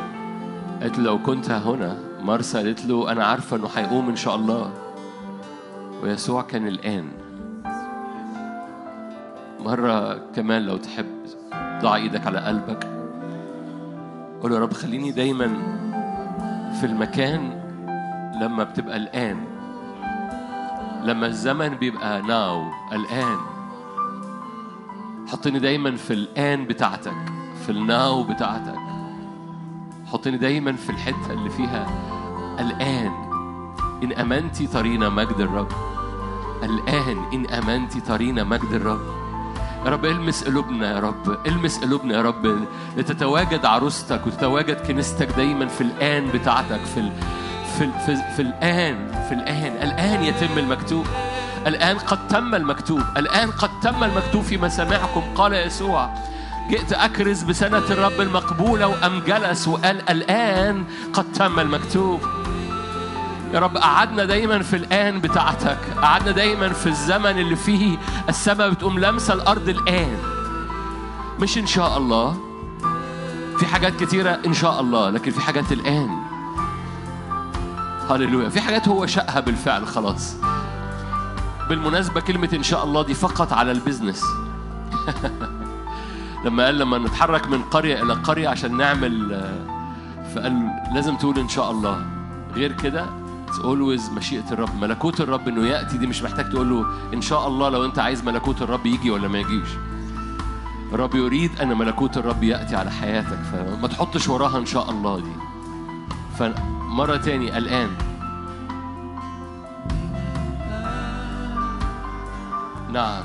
قالت 0.81 0.99
له 0.99 1.05
لو 1.05 1.23
كنت 1.23 1.51
هنا 1.51 1.99
مرثا 2.21 2.59
قالت 2.59 2.85
له 2.85 3.13
أنا 3.13 3.25
عارفة 3.25 3.57
إنه 3.57 3.69
هيقوم 3.77 4.09
إن 4.09 4.17
شاء 4.17 4.37
الله. 4.37 4.73
ويسوع 6.03 6.43
كان 6.43 6.67
الآن. 6.67 7.28
مرة 9.61 10.21
كمان 10.35 10.63
لو 10.63 10.77
تحب 10.77 11.07
ضع 11.83 11.95
إيدك 11.95 12.27
على 12.27 12.39
قلبك. 12.39 12.85
قول 14.43 14.53
يا 14.53 14.59
رب 14.59 14.73
خليني 14.73 15.11
دايما 15.11 15.49
في 16.81 16.87
المكان 16.87 17.63
لما 18.43 18.65
بتبقى 18.65 18.97
الآن 18.97 19.45
لما 21.05 21.27
الزمن 21.27 21.69
بيبقى 21.69 22.23
ناو 22.23 22.65
الآن 22.93 23.39
حطني 25.29 25.59
دايما 25.59 25.97
في 25.97 26.13
الآن 26.13 26.65
بتاعتك 26.65 27.17
في 27.67 27.73
الناو 27.73 28.23
بتاعتك. 28.23 28.79
حطني 30.07 30.37
دايما 30.37 30.73
في 30.73 30.91
الحتة 30.91 31.33
اللي 31.33 31.51
فيها 31.51 31.87
الآن 32.61 33.13
إن 34.03 34.13
أمنتي 34.13 34.67
ترينا 34.67 35.09
مجد 35.09 35.41
الرب. 35.41 35.69
الآن 36.63 37.19
إن 37.33 37.47
أمنتي 37.51 38.01
ترينا 38.01 38.45
مجد 38.45 38.73
الرب. 38.73 39.18
يا 39.85 39.91
رب 39.91 40.05
المس 40.05 40.45
قلوبنا 40.45 40.95
يا 40.95 41.01
رب 41.01 41.47
المس 41.47 41.79
قلوبنا 41.79 42.15
يا 42.15 42.23
رب 42.23 42.67
لتتواجد 42.97 43.65
عروستك 43.65 44.27
وتتواجد 44.27 44.87
كنيستك 44.87 45.29
دايما 45.37 45.67
في 45.67 45.81
الآن 45.81 46.29
بتاعتك 46.35 46.81
في 46.95 47.01
ال... 47.01 47.13
في 47.79 47.85
ال... 47.85 47.91
في, 48.07 48.17
في 48.37 48.43
الآن 48.43 49.25
في 49.29 49.35
الآن 49.35 49.73
الآن 49.89 50.23
يتم 50.23 50.59
المكتوب 50.59 51.07
الآن 51.67 51.99
قد 51.99 52.29
تم 52.29 52.55
المكتوب 52.55 53.03
الآن 53.17 53.51
قد 53.51 53.71
تم 53.83 54.05
المكتوب 54.05 54.43
في 54.43 54.57
مسامعكم 54.59 55.23
قال 55.35 55.53
يسوع. 55.53 56.11
جئت 56.71 56.93
أكرز 56.93 57.43
بسنة 57.43 57.79
الرب 57.91 58.21
المقبولة 58.21 58.87
وأم 58.87 59.21
جلس 59.27 59.69
وقال 59.69 60.11
الآن 60.11 60.85
قد 61.13 61.33
تم 61.33 61.61
المكتوب. 61.61 62.21
يا 63.55 63.59
رب 63.59 63.77
قعدنا 63.77 64.25
دايما 64.25 64.63
في 64.63 64.77
الآن 64.77 65.21
بتاعتك 65.21 65.79
قعدنا 66.03 66.31
دايما 66.31 66.69
في 66.69 66.87
الزمن 66.87 67.39
اللي 67.39 67.57
فيه 67.57 67.99
السماء 68.29 68.71
بتقوم 68.71 68.99
لامسة 68.99 69.35
الأرض 69.35 69.69
الآن. 69.69 70.19
مش 71.41 71.59
إن 71.59 71.67
شاء 71.67 71.99
الله 71.99 72.37
في 73.59 73.67
حاجات 73.67 73.97
كتيرة 73.97 74.39
إن 74.47 74.53
شاء 74.53 74.81
الله 74.81 75.11
لكن 75.11 75.31
في 75.31 75.41
حاجات 75.41 75.73
الآن. 75.73 76.11
هللويا. 78.11 78.49
في 78.49 78.61
حاجات 78.61 78.89
هو 78.89 79.07
شقها 79.07 79.41
بالفعل 79.41 79.87
خلاص. 79.87 80.37
بالمناسبة 81.69 82.21
كلمة 82.21 82.49
إن 82.55 82.63
شاء 82.63 82.85
الله 82.85 83.03
دي 83.03 83.15
فقط 83.15 83.53
على 83.53 83.73
البيزنس. 83.73 84.25
لما 86.45 86.65
قال 86.65 86.79
لما 86.79 86.99
نتحرك 86.99 87.49
من 87.49 87.63
قرية 87.63 88.03
إلى 88.03 88.13
قرية 88.15 88.49
عشان 88.49 88.77
نعمل 88.77 89.33
آه، 89.33 90.35
فقال 90.35 90.71
لازم 90.95 91.17
تقول 91.17 91.39
إن 91.39 91.49
شاء 91.49 91.71
الله. 91.71 92.07
غير 92.55 92.73
كده 92.73 93.07
It's 93.49 93.59
always 93.59 94.13
مشيئة 94.13 94.53
الرب 94.53 94.81
ملكوت 94.81 95.21
الرب 95.21 95.49
إنه 95.49 95.67
يأتي 95.67 95.99
دي 95.99 96.07
مش 96.07 96.23
محتاج 96.23 96.51
تقول 96.51 96.71
له 96.71 96.87
إن 97.15 97.21
شاء 97.23 97.49
الله 97.49 97.69
لو 97.69 97.85
أنت 97.85 97.99
عايز 97.99 98.25
ملكوت 98.25 98.63
الرب 98.63 98.87
يجي 98.87 99.11
ولا 99.11 99.29
ما 99.29 99.39
يجيش. 99.39 99.69
الرب 100.93 101.15
يريد 101.15 101.61
أن 101.61 101.79
ملكوت 101.79 102.17
الرب 102.17 102.43
يأتي 102.43 102.77
على 102.77 102.91
حياتك 102.91 103.39
فما 103.53 103.89
تحطش 103.89 104.29
وراها 104.29 104.59
إن 104.59 104.67
شاء 104.67 104.91
الله 104.91 105.21
دي. 105.21 105.33
فمرة 106.39 107.17
تاني 107.17 107.59
الآن. 107.59 107.91
نعم. 112.93 113.25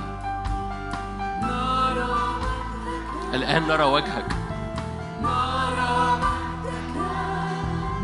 الآن 3.33 3.67
نرى 3.67 3.83
وجهك. 3.83 4.25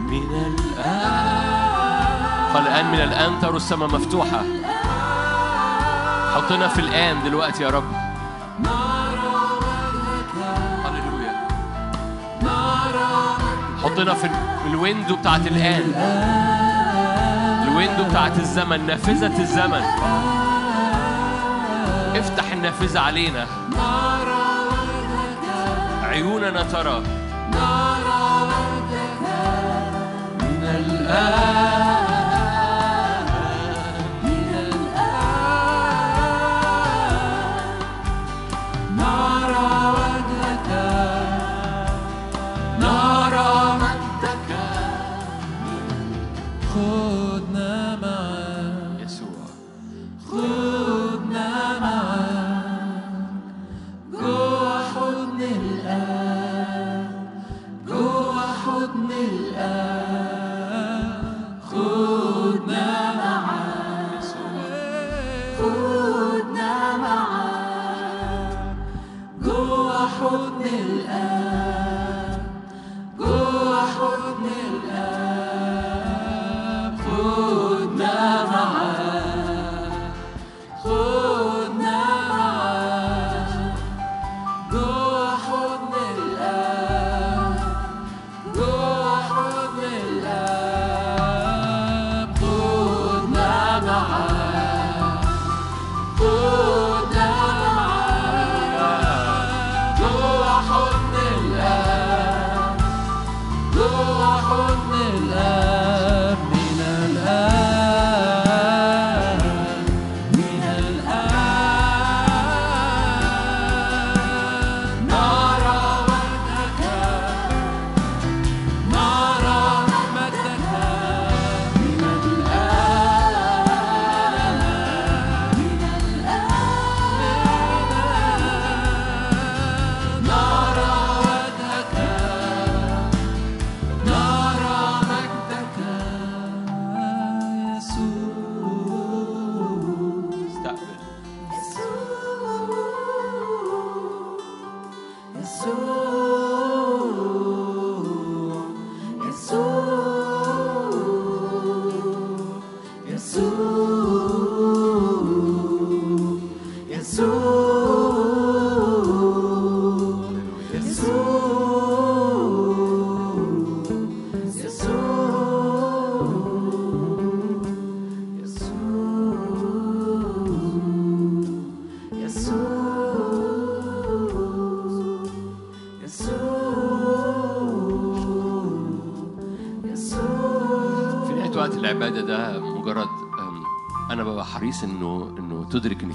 من 0.10 0.30
الآن 0.36 1.59
قال 2.54 2.68
الآن 2.68 2.92
من 2.92 3.02
الآن 3.02 3.40
تروا 3.42 3.58
السماء 3.58 3.90
مفتوحة. 3.90 4.44
حطنا 6.36 6.68
في 6.68 6.80
الآن 6.82 7.24
دلوقتي 7.24 7.64
يا 7.64 7.70
رب. 7.70 7.84
حطنا 13.84 14.14
في 14.14 14.24
ال- 14.24 14.60
في 14.64 14.68
ال 14.68 14.74
window 14.74 15.16
بتاعت 15.16 15.48
الآن. 15.48 15.94
ال 17.68 17.73
window 17.73 18.04
بتاعت 18.04 18.40
الزمن 18.40 18.88
نافذة 18.88 19.42
الزمن. 19.42 19.84
افتح 22.16 22.52
النافذة 22.52 23.00
علينا. 23.00 23.46
عيوننا 26.04 26.64
ترى. 26.64 27.02
من 30.42 30.64
الآن 30.64 31.39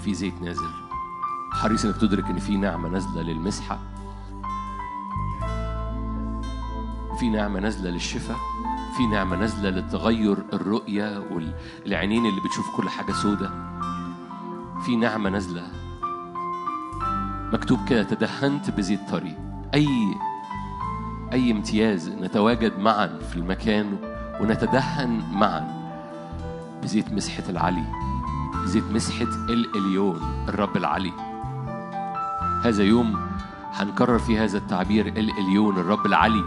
في 0.05 0.14
زيت 0.14 0.42
نازل. 0.42 0.70
حريص 1.52 1.84
إنك 1.84 1.96
تدرك 1.96 2.24
إن 2.24 2.38
في 2.38 2.57
نعمة 2.57 2.88
نازلة 2.88 3.22
للمسحة. 3.22 3.78
في 7.18 7.28
نعمة 7.28 7.61
نازلة 7.61 7.90
للشفاء. 7.90 8.36
في 8.96 9.07
نعمة 9.07 9.36
نازلة 9.36 9.70
لتغير 9.70 10.36
الرؤية 10.52 11.24
والعينين 11.30 12.26
اللي 12.26 12.40
بتشوف 12.40 12.76
كل 12.76 12.88
حاجة 12.88 13.12
سودة. 13.12 13.50
في 14.86 14.96
نعمة 14.96 15.30
نازلة. 15.30 15.62
مكتوب 17.52 17.78
كده 17.88 18.02
تدهنت 18.02 18.70
بزيت 18.70 19.00
طري. 19.11 19.36
أي 19.74 19.88
أي 21.32 21.50
امتياز 21.50 22.09
نتواجد 22.09 22.78
معا 22.78 23.18
في 23.30 23.36
المكان 23.36 23.96
ونتدهن 24.40 25.22
معا 25.32 25.84
بزيت 26.82 27.12
مسحة 27.12 27.44
العلي. 27.48 28.13
بزيت 28.64 28.84
مسحة 28.92 29.32
الإليون 29.48 30.20
الرب 30.48 30.76
العلي. 30.76 31.12
هذا 32.64 32.82
يوم 32.82 33.16
هنكرر 33.72 34.18
في 34.18 34.38
هذا 34.38 34.58
التعبير 34.58 35.06
الإليون 35.06 35.78
الرب 35.78 36.06
العلي. 36.06 36.44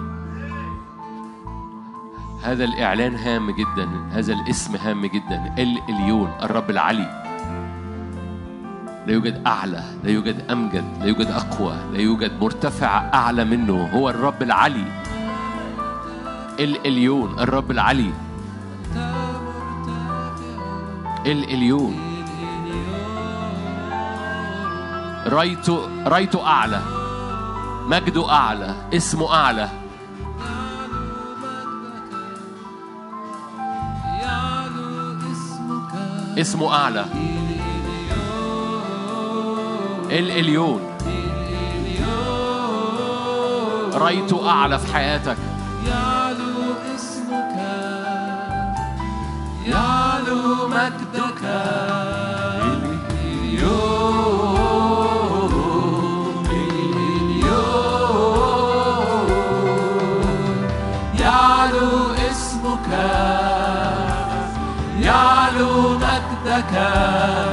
هذا 2.44 2.64
الإعلان 2.64 3.16
هام 3.16 3.52
جدا 3.52 3.88
هذا 4.12 4.34
الاسم 4.34 4.76
هام 4.76 5.06
جدا 5.06 5.56
الإليون 5.58 6.32
الرب 6.44 6.70
العلي. 6.70 7.24
لا 9.08 9.14
يوجد 9.14 9.42
أعلى 9.48 9.84
لا 10.04 10.10
يوجد 10.10 10.52
أمجد 10.52 10.84
لا 11.00 11.06
يوجد 11.06 11.28
أقوى 11.28 11.76
لا 11.94 12.00
يوجد 12.00 12.32
مرتفع 12.42 13.14
أعلى 13.14 13.46
منه 13.46 13.90
هو 13.94 14.10
الرب 14.10 14.42
العلي. 14.42 14.86
الإليون 16.60 17.40
الرب 17.40 17.72
العلي. 17.72 18.12
الإليون 21.28 21.96
رايته 25.28 26.04
رايته 26.08 26.48
أعلى. 26.48 26.82
مجده 27.88 28.32
أعلى. 28.32 28.76
اسمه 28.94 29.34
أعلى. 29.34 29.70
اسمه 36.38 36.74
أعلى. 36.74 37.06
الإليون 40.12 40.82
رايته 43.94 44.50
أعلى 44.50 44.80
في 44.80 44.94
حياتك. 44.94 45.38
يعلو 45.88 46.74
اسمك. 46.96 47.58
يعلو 49.66 49.97
مجدك 66.72 67.47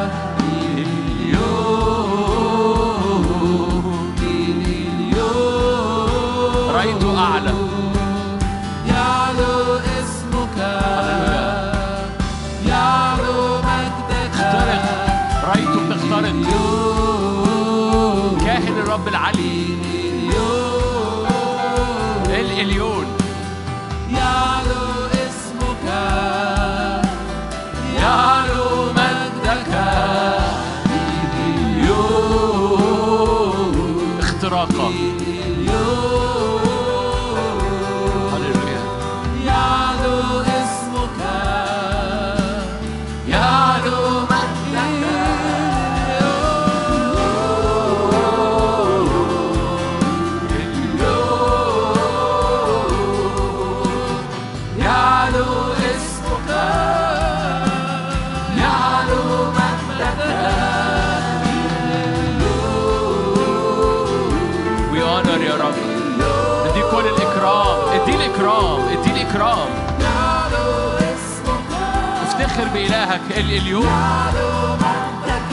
افتخر 72.74 72.82
بإلهك 72.82 73.38
الإليون 73.38 73.86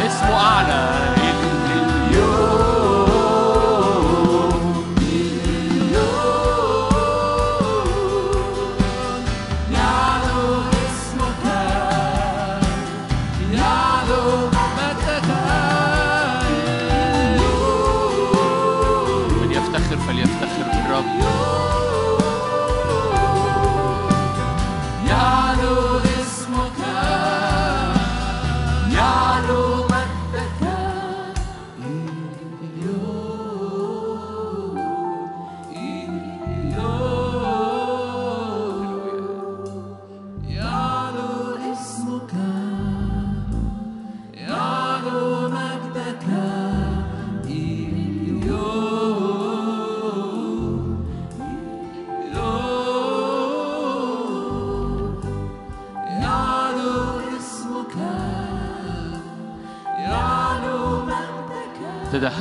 اسمه 0.06 0.36
أعلى 0.36 1.12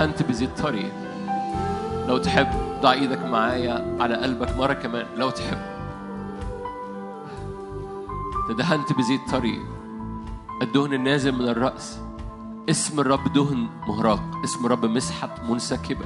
تدهنت 0.00 0.22
بزيت 0.22 0.58
طري 0.58 0.92
لو 2.08 2.18
تحب 2.18 2.46
ضع 2.82 2.92
إيدك 2.92 3.24
معايا 3.24 3.96
على 4.00 4.14
قلبك 4.14 4.56
مرة 4.56 4.72
كمان 4.72 5.06
لو 5.16 5.30
تحب. 5.30 5.58
تدهنت 8.48 8.92
بزيت 8.92 9.20
طري 9.30 9.60
الدهن 10.62 10.92
النازل 10.92 11.32
من 11.32 11.48
الرأس. 11.48 12.00
اسم 12.70 13.00
الرب 13.00 13.32
دهن 13.32 13.68
مهراق. 13.88 14.22
اسم 14.44 14.66
الرب 14.66 14.84
مسحة 14.84 15.34
منسكبة. 15.48 16.04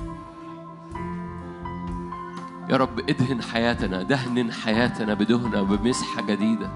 يا 2.70 2.76
رب 2.76 2.98
ادهن 2.98 3.42
حياتنا 3.42 4.02
دهن 4.02 4.52
حياتنا 4.52 5.14
بدهنة 5.14 5.62
بمسحة 5.62 6.22
جديدة. 6.22 6.70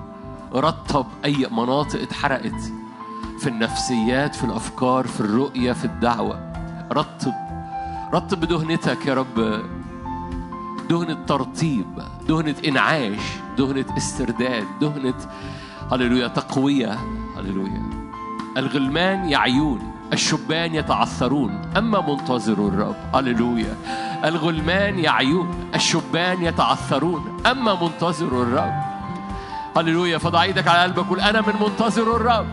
رطب 0.54 1.06
أي 1.24 1.48
مناطق 1.52 2.00
اتحرقت 2.00 2.72
في 3.38 3.46
النفسيات 3.46 4.34
في 4.34 4.44
الأفكار 4.44 5.06
في 5.06 5.20
الرؤية 5.20 5.72
في 5.72 5.84
الدعوة. 5.84 6.47
رطب. 6.92 7.34
رطب 8.14 8.40
بدهنتك 8.40 9.06
يا 9.06 9.14
رب. 9.14 9.62
دهنة 10.90 11.24
ترطيب 11.26 11.86
دهنة 12.28 12.54
إنعاش 12.68 13.20
دهنة 13.58 13.84
استرداد 13.96 14.64
دهنة 14.80 15.14
هللويا 15.92 16.28
تقوية. 16.28 16.98
هللويا. 17.36 17.82
الغلمان 18.56 19.28
يعيون 19.28 19.92
الشبان 20.12 20.74
يتعثرون 20.74 21.62
أما 21.76 22.00
منتظر 22.00 22.68
الرب. 22.68 22.96
هللويا. 23.14 23.76
الغلمان 24.24 24.98
يعيون 24.98 25.70
الشبان 25.74 26.42
يتعثرون 26.42 27.36
أما 27.46 27.82
منتظر 27.82 28.42
الرب. 28.42 28.82
هللويا. 29.76 30.18
فضع 30.18 30.42
إيدك 30.42 30.68
على 30.68 30.82
قلبك 30.82 31.06
قول 31.06 31.20
أنا 31.20 31.40
من 31.40 31.54
منتظر 31.60 32.16
الرب. 32.16 32.46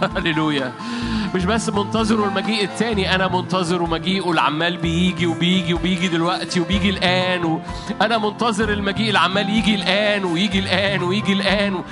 هللويا. 0.16 0.72
مش 1.34 1.44
بس 1.44 1.68
منتظر 1.68 2.24
المجيء 2.24 2.64
التاني 2.64 3.14
أنا 3.14 3.28
منتظر 3.28 3.82
مجيئه 3.82 4.30
العمال 4.30 4.76
بيجي 4.76 5.26
وبيجي 5.26 5.74
وبيجي 5.74 6.08
دلوقتي 6.08 6.60
وبيجي 6.60 6.90
الآن 6.90 7.44
و... 7.44 7.60
أنا 8.02 8.18
منتظر 8.18 8.72
المجيء 8.72 9.10
العمال 9.10 9.50
يجي 9.50 9.74
الآن 9.74 10.24
ويجي 10.24 10.58
الآن 10.58 11.02
ويجي 11.02 11.32
الآن 11.32 11.82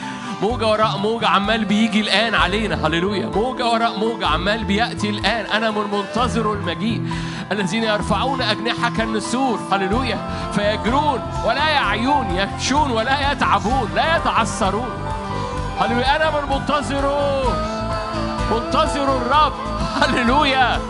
موجة 0.42 0.66
وراء 0.66 0.98
موجة 0.98 1.28
عمال 1.28 1.64
بيجي 1.64 2.00
الآن 2.00 2.34
علينا. 2.34 2.86
هللويا. 2.86 3.26
موجة 3.26 3.66
وراء 3.66 3.98
موجة 3.98 4.26
عمال 4.26 4.64
بيأتي 4.64 5.10
الآن. 5.10 5.46
أنا 5.46 5.70
من 5.70 5.84
منتظر 5.92 6.52
المجيء. 6.52 7.02
الذين 7.52 7.84
يرفعون 7.84 8.42
أجنحة 8.42 8.90
كالنسور. 8.96 9.58
هللويا. 9.72 10.18
فيجرون 10.52 11.20
ولا 11.46 11.68
يعيون 11.68 12.26
يمشون 12.30 12.90
ولا 12.90 13.32
يتعبون 13.32 13.88
لا 13.94 14.16
يتعثرون. 14.16 14.90
هللويا. 15.80 16.16
أنا 16.16 16.30
من 16.30 16.56
منتظره 16.56 17.77
منتظر 18.50 19.16
الرب. 19.16 19.52
هللويا. 20.02 20.80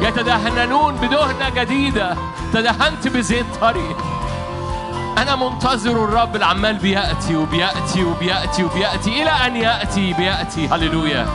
يتدهننون 0.00 0.94
بدهنة 0.94 1.48
جديدة. 1.48 2.16
تدهنت 2.52 3.08
بزيت 3.08 3.46
طري 3.60 3.96
أنا 5.18 5.36
منتظر 5.36 6.04
الرب. 6.04 6.36
العمال 6.36 6.76
بيأتي 6.76 7.36
وبيأتي 7.36 8.04
وبيأتي 8.04 8.64
وبيأتي 8.64 9.22
إلى 9.22 9.30
أن 9.30 9.56
يأتي. 9.56 10.12
بيأتي. 10.12 10.68
هللويا. 10.68 11.26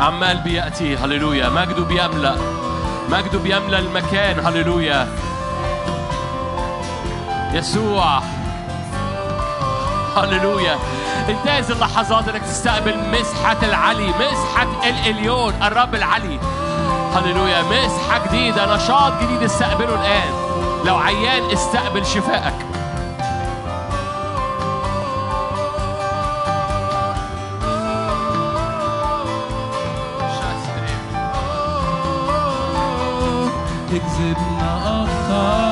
عمال 0.00 0.38
بيأتي. 0.38 0.96
هللويا. 0.96 1.48
مجده 1.48 1.84
بيملأ. 1.84 2.36
مجده 3.10 3.38
بيملأ 3.38 3.78
المكان. 3.78 4.46
هللويا. 4.46 5.08
يسوع. 7.52 8.22
هللويا. 10.16 10.78
انتهز 11.30 11.70
اللحظات 11.70 12.28
إنك 12.28 12.42
تستقبل 12.42 12.94
مسحة 13.10 13.56
العلي 13.62 14.08
مسحة 14.08 14.66
الإليون 14.84 15.54
الرب 15.62 15.94
العلي. 15.94 16.38
هللويا 17.14 17.62
مسحة 17.62 18.26
جديدة 18.26 18.76
نشاط 18.76 19.12
جديد 19.22 19.42
استقبله 19.42 19.94
الآن. 19.94 20.32
لو 20.86 20.96
عيان 20.96 21.50
استقبل 21.50 22.06
شفائك. 22.06 22.54
تكذبنا 33.90 35.02
أكتر 35.02 35.71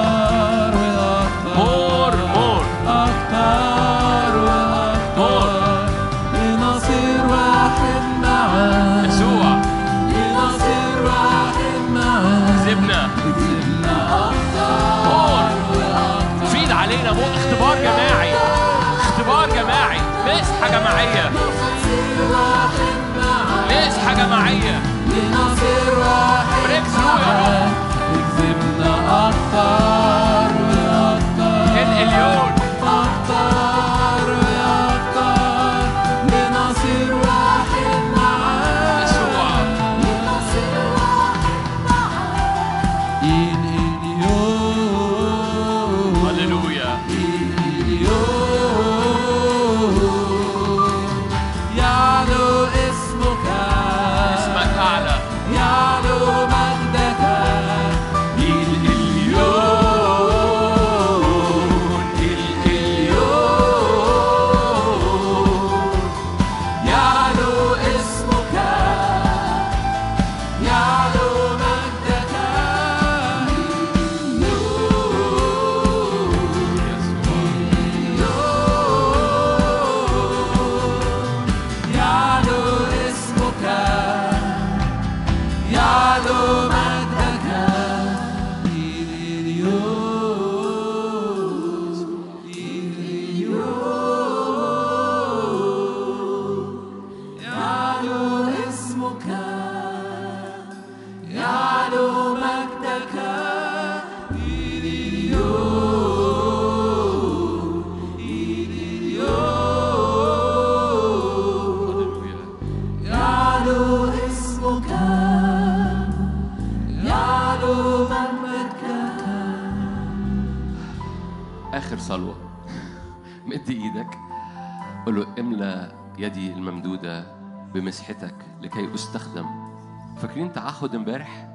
تعهد 130.81 130.95
امبارح 130.95 131.49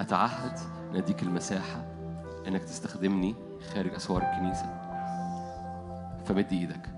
أتعهد 0.00 0.58
نديك 0.92 1.22
المساحة 1.22 1.84
إنك 2.48 2.64
تستخدمني 2.64 3.34
خارج 3.74 3.94
أسوار 3.94 4.22
الكنيسة. 4.22 4.66
فمد 6.24 6.52
إيدك. 6.52 6.90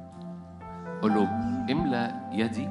قول 1.02 1.14
له 1.14 1.28
املى 1.70 2.14
يدي. 2.32 2.68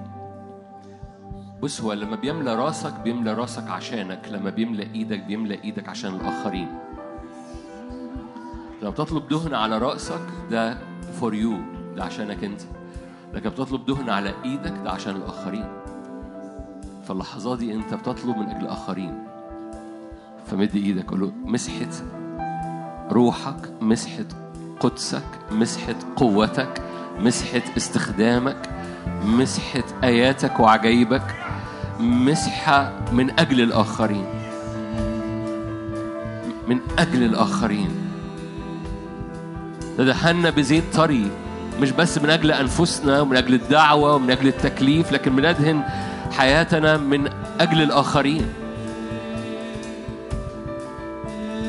بص 1.61 1.81
هو 1.81 1.93
لما 1.93 2.15
بيملى 2.15 2.55
راسك 2.55 2.99
بيملى 2.99 3.33
راسك 3.33 3.69
عشانك. 3.69 4.27
لما 4.31 4.49
بيملى 4.49 4.83
إيدك 4.83 5.23
بيملى 5.23 5.63
إيدك 5.63 5.89
عشان 5.89 6.15
الآخرين. 6.15 6.79
لما 8.81 8.89
بتطلب 8.91 9.27
دهن 9.27 9.53
على 9.53 9.77
رأسك 9.77 10.27
ده 10.51 10.77
for 11.19 11.33
you 11.33 11.57
ده 11.95 12.03
عشانك 12.03 12.43
أنت. 12.43 12.61
لكن 13.33 13.49
بتطلب 13.49 13.85
دهن 13.85 14.09
على 14.09 14.33
إيدك 14.45 14.73
ده 14.83 14.91
عشان 14.91 15.15
الآخرين. 15.15 15.82
فاللحظات 17.07 17.57
دي 17.57 17.73
انت 17.73 17.93
بتطلب 17.93 18.37
من 18.37 18.49
أجل 18.49 18.67
اخرين 18.67 19.23
فمد 20.45 20.75
إيدك 20.75 21.09
قول 21.09 21.19
له 21.19 21.31
مسحه 21.45 21.89
روحك 23.11 23.69
مسحه 23.81 24.25
قدسك 24.79 25.23
مسحه 25.51 25.95
قوتك 26.15 26.81
مسحه 27.19 27.61
استخدامك 27.77 28.69
مسحه 29.25 29.83
آياتك 30.03 30.59
وعجائبك 30.59 31.35
مسحه 31.99 32.91
من 33.11 33.39
أجل 33.39 33.61
الآخرين. 33.61 34.25
من 36.67 36.79
أجل 36.99 37.23
الآخرين. 37.23 37.89
تدهنا 39.97 40.49
بزيت 40.49 40.83
طري 40.93 41.31
مش 41.81 41.91
بس 41.91 42.17
من 42.17 42.29
أجل 42.29 42.51
أنفسنا 42.51 43.21
ومن 43.21 43.37
أجل 43.37 43.53
الدعوة 43.53 44.15
ومن 44.15 44.31
أجل 44.31 44.47
التكليف 44.47 45.11
لكن 45.11 45.35
بندهن 45.35 45.83
حياتنا 46.37 46.97
من 46.97 47.29
أجل 47.59 47.81
الآخرين. 47.81 48.53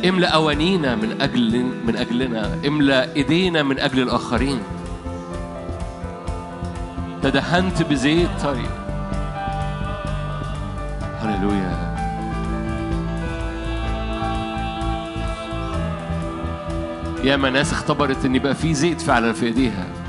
املأ 0.08 0.28
أوانينا 0.28 0.94
من 0.94 1.20
أجل 1.20 1.64
من 1.86 1.96
أجلنا. 1.96 2.58
املأ 2.66 3.16
إيدينا 3.16 3.62
من 3.62 3.78
أجل 3.78 4.02
الآخرين. 4.02 4.58
تدهنت 7.22 7.82
بزيت. 7.82 8.28
طري 8.42 8.66
هللويا. 11.20 11.94
ياما 17.24 17.50
ناس 17.50 17.72
اختبرت 17.72 18.24
إن 18.24 18.34
يبقى 18.34 18.54
في 18.54 18.74
زيت 18.74 19.00
فعلا 19.00 19.32
في 19.32 19.46
إيديها. 19.46 20.03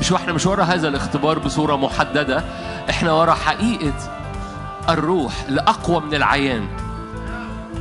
مش 0.00 0.12
وإحنا 0.12 0.32
مش 0.32 0.46
ورا 0.46 0.64
هذا 0.64 0.88
الاختبار 0.88 1.38
بصورة 1.38 1.76
محددة. 1.76 2.44
إحنا 2.90 3.12
ورا 3.12 3.34
حقيقة 3.34 3.94
الروح 4.88 5.32
لأقوى 5.48 6.00
من 6.00 6.14
العيان. 6.14 6.68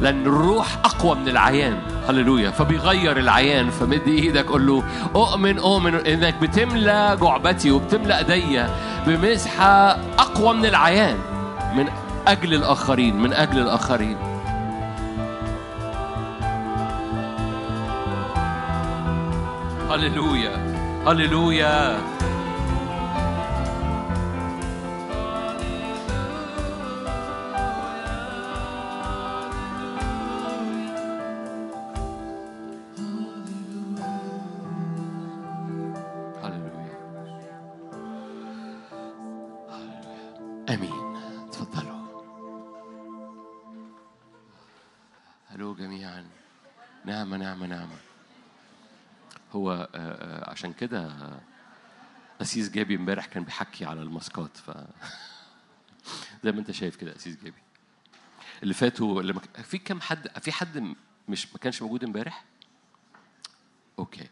لأن 0.01 0.21
الروح 0.21 0.67
أقوى 0.85 1.15
من 1.15 1.27
العيان. 1.29 1.77
هللويا. 2.09 2.51
فبيغير 2.51 3.17
العيان. 3.17 3.69
فمد 3.69 4.07
إيدك 4.07 4.45
قول 4.45 4.67
له 4.67 4.83
أؤمن 5.15 5.59
أؤمن. 5.59 5.95
إنك 5.95 6.35
بتملى 6.41 7.17
جعبتي 7.21 7.71
وبتملى 7.71 8.17
إيديا 8.17 8.69
بمسحة 9.07 9.97
أقوى 10.19 10.53
من 10.53 10.65
العيان. 10.65 11.17
من 11.75 11.89
أجل 12.27 12.53
الآخرين 12.53 13.17
من 13.17 13.33
أجل 13.33 13.59
الآخرين. 13.59 14.17
هللويا. 19.89 20.74
هللويا 21.05 22.01
نعمة 47.05 47.37
نعمة 47.37 47.67
نعمة 47.67 48.04
هو 49.55 49.71
آه، 49.71 49.87
آه، 49.95 50.49
عشان 50.49 50.73
كده 50.73 51.11
قسيس 52.41 52.69
جابي 52.69 52.95
امبارح 52.95 53.25
كان 53.25 53.43
بيحكي 53.43 53.85
على 53.85 54.01
الماسكات 54.01 54.57
ف 54.57 54.71
زي 56.43 56.51
ما 56.51 56.59
أنت 56.59 56.71
شايف 56.71 56.95
كده 56.95 57.15
قسيس 57.15 57.43
جابي. 57.43 57.61
اللي 58.63 58.73
فاتوا 58.73 59.21
اللي 59.21 59.33
مك... 59.33 59.61
في 59.61 59.77
كم 59.77 60.01
حد 60.01 60.27
في 60.39 60.51
حد 60.51 60.95
مش 61.29 61.53
ما 61.53 61.59
كانش 61.59 61.81
موجود 61.81 62.03
امبارح؟ 62.03 62.43
okay. 63.99 64.27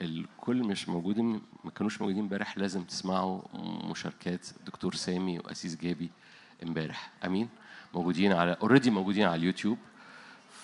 الكل 0.00 0.62
مش 0.62 0.88
موجودين 0.88 1.42
ما 1.64 1.70
كانوش 1.70 2.00
موجودين 2.00 2.22
امبارح 2.22 2.58
لازم 2.58 2.84
تسمعوا 2.84 3.42
مشاركات 3.90 4.46
دكتور 4.66 4.94
سامي 4.94 5.38
وقسيس 5.38 5.76
جابي 5.76 6.10
امبارح. 6.62 7.10
أمين. 7.24 7.48
موجودين 7.94 8.32
على 8.32 8.56
already 8.62 8.90
موجودين 8.90 9.26
على 9.26 9.36
اليوتيوب 9.36 9.78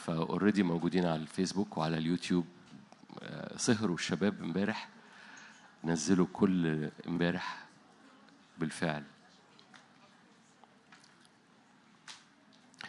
ف 0.04 0.11
already 0.11 0.62
موجودين 0.62 1.06
على 1.06 1.22
الفيسبوك 1.22 1.78
وعلى 1.78 1.98
اليوتيوب. 1.98 2.46
سهروا 3.56 3.94
الشباب 3.94 4.42
امبارح 4.42 4.88
نزلوا 5.84 6.26
كل 6.32 6.90
امبارح 7.08 7.64
بالفعل. 8.58 9.04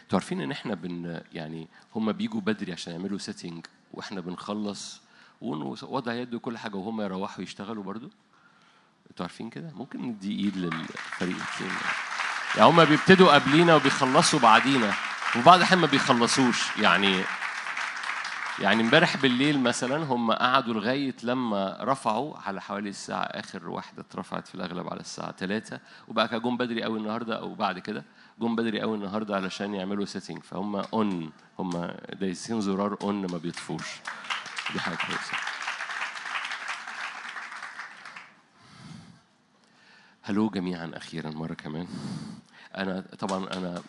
أنتوا 0.02 0.18
عارفين 0.18 0.40
إن 0.40 0.50
إحنا 0.50 0.74
بن 0.74 1.20
يعني 1.32 1.68
هم 1.94 2.12
بيجوا 2.12 2.40
بدري 2.40 2.72
عشان 2.72 2.92
يعملوا 2.92 3.18
setting 3.18 3.66
وإحنا 3.92 4.20
بنخلص 4.20 5.00
ووضع 5.40 6.14
يد 6.14 6.34
وكل 6.34 6.58
حاجة 6.58 6.76
وهم 6.76 7.00
يروحوا 7.00 7.44
يشتغلوا 7.44 7.82
برضو؟ 7.84 8.10
أنتوا 9.10 9.26
عارفين 9.26 9.50
كده؟ 9.50 9.70
ممكن 9.74 10.02
ندي 10.02 10.38
إيد 10.44 10.56
للفريق 10.56 11.36
التاني. 11.36 11.80
يعني 12.56 12.68
هم 12.70 12.84
بيبتدوا 12.84 13.34
قبلينا 13.34 13.74
وبيخلصوا 13.74 14.40
بعدينا 14.40 14.94
وبعض 15.36 15.56
الأحيان 15.56 15.78
ما 15.78 15.86
بيخلصوش 15.86 16.76
يعني 16.76 17.24
يعني 18.60 18.82
امبارح 18.82 19.16
بالليل 19.16 19.60
مثلا 19.60 20.04
هم 20.04 20.32
قعدوا 20.32 20.74
لغاية 20.74 21.14
لما 21.22 21.76
رفعوا 21.80 22.38
على 22.38 22.60
حوالي 22.60 22.88
الساعة 22.88 23.22
آخر 23.24 23.68
واحدة 23.68 24.00
اترفعت 24.02 24.48
في 24.48 24.54
الأغلب 24.54 24.88
على 24.88 25.00
الساعة 25.00 25.32
3 25.32 25.80
وبقى 26.08 26.28
كده 26.28 26.38
جم 26.38 26.56
بدري 26.56 26.82
قوي 26.82 26.98
النهارده 26.98 27.38
أو 27.40 27.54
بعد 27.54 27.78
كده 27.78 28.04
جم 28.40 28.56
بدري 28.56 28.80
قوي 28.80 28.96
النهارده 28.96 29.36
علشان 29.36 29.74
يعملوا 29.74 30.04
setting 30.04 30.42
فهم 30.42 30.76
on 30.76 31.32
هم 31.58 31.90
دايسين 32.20 32.60
زرار 32.60 32.96
on 33.02 33.26
ما 33.32 33.38
بيطفوش. 33.38 33.86
دي 34.72 34.80
حاجة 34.80 34.94
كويسة. 34.96 35.32
هلو 40.22 40.50
جميعا 40.50 40.90
أخيرا 40.94 41.30
مرة 41.30 41.54
كمان. 41.54 41.88
أنا 42.76 43.04
طبعا 43.18 43.46
أنا 43.52 43.82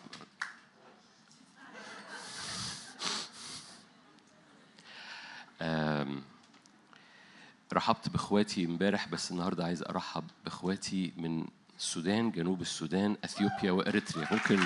رحبت 7.72 8.08
بإخواتي 8.08 8.64
امبارح 8.64 9.08
بس 9.08 9.30
النهارده 9.30 9.64
عايز 9.64 9.82
أرحب 9.82 10.24
بإخواتي 10.44 11.12
من 11.16 11.46
السودان 11.78 12.30
جنوب 12.30 12.60
السودان 12.60 13.16
إثيوبيا 13.24 13.72
وإريتريا 13.72 14.28
ممكن 14.30 14.60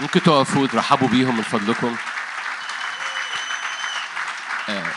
ممكن 0.00 0.22
تقفوا 0.22 0.66
ترحبوا 0.66 1.08
بيهم 1.08 1.36
من 1.36 1.42
فضلكم 1.42 1.96
آه. 4.68 4.92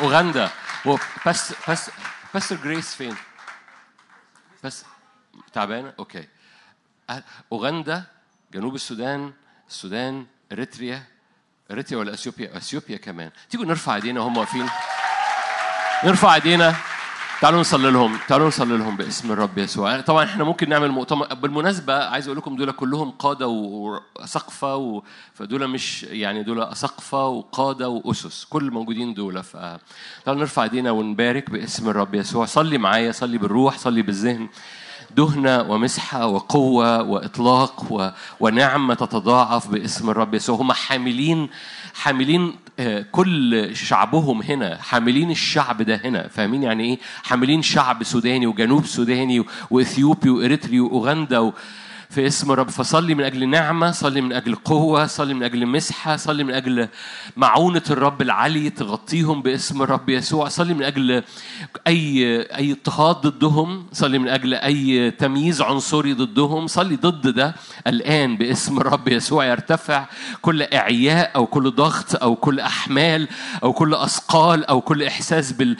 أوغندا 0.00 0.50
هو 0.86 0.98
بس 1.26 1.54
بس 1.68 1.90
pastor 2.34 2.56
Grace 2.56 2.94
فين؟ 2.94 3.16
بس 4.64 4.84
تعبانة؟ 5.52 5.94
okay 5.98 6.28
أوغندا 7.52 8.02
جنوب 8.54 8.74
السودان 8.74 9.32
السودان 9.68 10.26
إريتريا 10.52 11.02
إريتريا 11.70 11.98
ولا 11.98 12.14
إثيوبيا؟ 12.14 12.56
إثيوبيا 12.56 12.96
كمان. 12.96 13.30
تيجوا 13.50 13.66
نرفع 13.66 13.94
إيدينا 13.94 14.20
وهم 14.20 14.36
واقفين. 14.36 14.66
نرفع 16.04 16.34
إيدينا. 16.34 16.74
تعالوا 17.40 17.60
نصلي 17.60 17.90
لهم. 17.90 18.18
تعالوا 18.28 18.48
نصلي 18.48 18.76
لهم 18.76 18.96
باسم 18.96 19.32
الرب 19.32 19.58
يسوع. 19.58 20.00
طبعا 20.00 20.24
إحنا 20.24 20.44
ممكن 20.44 20.68
نعمل 20.68 20.90
مؤتمر 20.90 21.34
بالمناسبة 21.34 22.04
عايز 22.04 22.26
أقول 22.26 22.38
لكم 22.38 22.56
دول 22.56 22.72
كلهم 22.72 23.10
قادة 23.10 23.46
واسقفه 23.46 24.76
و... 24.76 25.02
فدول 25.34 25.68
مش 25.68 26.02
يعني 26.02 26.42
دول 26.42 26.62
اسقفه 26.62 27.26
وقادة 27.26 27.88
وأسس. 27.88 28.44
كل 28.44 28.64
الموجودين 28.64 29.14
دول 29.14 29.42
ف 29.42 29.56
تعالوا 29.56 30.40
نرفع 30.40 30.62
إيدينا 30.62 30.90
ونبارك 30.90 31.50
باسم 31.50 31.88
الرب 31.88 32.14
يسوع. 32.14 32.46
صلي 32.46 32.78
معايا 32.78 33.12
صلي 33.12 33.38
بالروح 33.38 33.78
صلي 33.78 34.02
بالذهن. 34.02 34.48
دهنة 35.16 35.62
ومسحة 35.62 36.26
وقوة 36.26 37.02
وإطلاق 37.02 37.86
و... 37.92 38.10
ونعمة 38.40 38.94
تتضاعف 38.94 39.68
باسم 39.68 40.10
الرب 40.10 40.34
يسوع. 40.34 40.56
هم 40.60 40.72
حاملين 40.72 41.48
حاملين 41.94 42.56
آه، 42.78 43.04
كل 43.12 43.70
شعبهم 43.76 44.42
هنا. 44.42 44.78
حاملين 44.82 45.30
الشعب 45.30 45.82
ده 45.82 46.00
هنا. 46.04 46.28
فاهمين 46.28 46.62
يعني 46.62 46.84
إيه؟ 46.84 46.98
حاملين 47.22 47.62
شعب 47.62 48.02
سوداني 48.02 48.46
وجنوب 48.46 48.86
سوداني 48.86 49.40
و- 49.40 49.46
واثيوبي 49.70 50.30
واريتري 50.30 50.80
وأوغندا 50.80 51.38
و... 51.38 51.52
في 52.14 52.26
اسم 52.26 52.52
الرب. 52.52 52.70
فصلي 52.70 53.14
من 53.14 53.24
أجل 53.24 53.48
نعمة 53.48 53.90
صلي 53.90 54.20
من 54.20 54.32
أجل 54.32 54.54
قوة 54.54 55.06
صلي 55.06 55.34
من 55.34 55.42
أجل 55.42 55.66
مسحة 55.66 56.16
صلي 56.16 56.44
من 56.44 56.54
أجل 56.54 56.88
معونة 57.36 57.82
الرب 57.90 58.22
العلي 58.22 58.70
تغطيهم 58.70 59.42
باسم 59.42 59.82
الرب 59.82 60.08
يسوع. 60.08 60.48
صلي 60.48 60.74
من 60.74 60.82
أجل 60.82 61.22
أي 61.86 62.40
أي 62.56 62.72
اضطهاد 62.72 63.16
ضدهم 63.16 63.86
صلي 63.92 64.18
من 64.18 64.28
أجل 64.28 64.54
أي 64.54 65.10
تمييز 65.10 65.62
عنصري 65.62 66.12
ضدهم. 66.12 66.66
صلي 66.66 66.96
ضد 66.96 67.28
ده 67.28 67.54
الآن 67.86 68.36
باسم 68.36 68.78
الرب 68.78 69.08
يسوع. 69.08 69.44
يرتفع 69.44 70.06
كل 70.42 70.62
إعياء 70.62 71.36
أو 71.36 71.46
كل 71.46 71.70
ضغط 71.70 72.22
أو 72.22 72.36
كل 72.36 72.60
أحمال 72.60 73.28
أو 73.62 73.72
كل 73.72 73.94
أثقال 73.94 74.64
أو 74.64 74.80
كل 74.80 75.02
إحساس 75.02 75.52
بال 75.52 75.76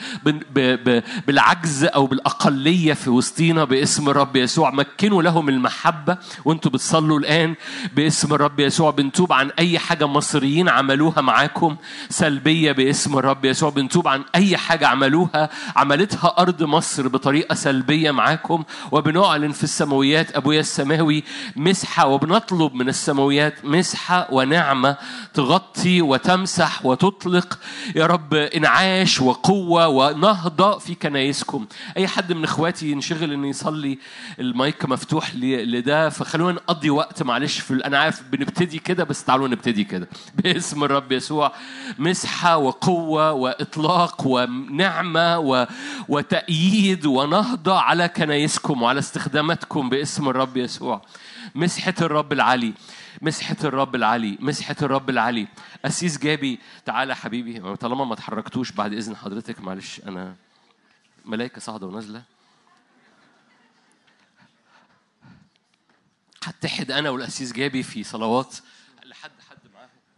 بالعجز 1.27 1.83
أو 1.83 2.07
بالأقلية 2.07 2.93
في 2.93 3.09
وسطينا 3.09 3.63
باسم 3.63 4.09
الرب 4.09 4.35
يسوع. 4.35 4.71
مكنوا 4.71 5.23
لهم 5.23 5.49
المحبة 5.49 6.24
وانتوا 6.45 6.71
بتصلوا 6.71 7.19
الآن 7.19 7.55
باسم 7.95 8.33
الرب 8.33 8.59
يسوع. 8.59 8.91
بنتوب 8.91 9.33
عن 9.33 9.51
أي 9.59 9.79
حاجة 9.79 10.07
مصريين 10.07 10.69
عملوها 10.69 11.21
معاكم 11.21 11.75
سلبية 12.09 12.71
باسم 12.71 13.17
الرب 13.17 13.45
يسوع. 13.45 13.69
بنتوب 13.69 14.07
عن 14.07 14.23
أي 14.35 14.57
حاجة 14.57 14.87
عملوها 14.87 15.49
عملتها 15.75 16.35
أرض 16.39 16.63
مصر 16.63 17.07
بطريقة 17.07 17.55
سلبية 17.55 18.11
معاكم. 18.11 18.63
وبنعلن 18.91 19.51
في 19.51 19.63
السماويات 19.63 20.35
ابويا 20.35 20.59
السماوي 20.59 21.23
مسحة 21.55 22.07
وبنطلب 22.07 22.73
من 22.73 22.89
السماويات 22.89 23.65
مسحة 23.65 24.27
ونعمة 24.31 24.97
تغطي 25.33 26.01
وتمسح 26.01 26.85
وتطلق. 26.85 27.59
يا 27.95 28.05
رب 28.05 28.33
انعاش 28.33 29.21
وقوة 29.21 29.87
ونهضة 29.87 30.77
في 30.77 30.95
كنايسكم. 30.95 31.65
أي 31.97 32.07
حد 32.07 32.33
من 32.33 32.43
إخواتي 32.43 32.91
ينشغل 32.91 33.33
إنه 33.33 33.47
يصلي 33.47 33.99
المايك 34.39 34.85
مفتوح 34.85 35.35
لده 35.35 36.09
فخلونا 36.15 36.51
نقضي 36.51 36.89
وقت 36.89 37.23
معلش 37.23 37.59
في 37.59 37.73
أنا 37.85 37.99
عارف 37.99 38.23
بنبتدي 38.23 38.79
كده 38.79 39.03
بس 39.03 39.23
تعالوا 39.23 39.47
نبتدي 39.47 39.83
كده. 39.83 40.07
باسم 40.43 40.83
الرب 40.83 41.11
يسوع 41.11 41.51
مسحة 41.99 42.57
وقوة 42.57 43.31
وإطلاق 43.31 44.27
ونعمة 44.27 45.39
و... 45.39 45.67
وتأييد 46.09 47.05
ونهضة 47.05 47.79
على 47.79 48.07
كنايسكم 48.07 48.81
وعلى 48.81 48.99
استخداماتكم 48.99 49.89
باسم 49.89 50.29
الرب 50.29 50.57
يسوع. 50.57 51.01
مسحة 51.55 51.93
الرب 52.01 52.33
العلي 52.33 52.73
مسحة 53.21 53.57
الرب 53.63 53.95
العلي 53.95 54.37
مسحة 54.39 54.75
الرب 54.81 55.09
العلي 55.09 55.47
أسيس 55.85 56.17
جابي 56.17 56.59
تعالى 56.85 57.15
حبيبي. 57.15 57.75
طالما 57.75 58.05
ما 58.05 58.13
اتحركتوش 58.13 58.71
بعد 58.71 58.93
إذن 58.93 59.15
حضرتك 59.15 59.61
معلش 59.61 60.01
أنا 60.07 60.35
ملائكة 61.25 61.61
صاعدة 61.61 61.87
ونازلة. 61.87 62.34
هتحد 66.45 66.91
أنا 66.91 67.09
والأسيس 67.09 67.53
جابي 67.53 67.83
في 67.83 68.03
صلوات 68.03 68.55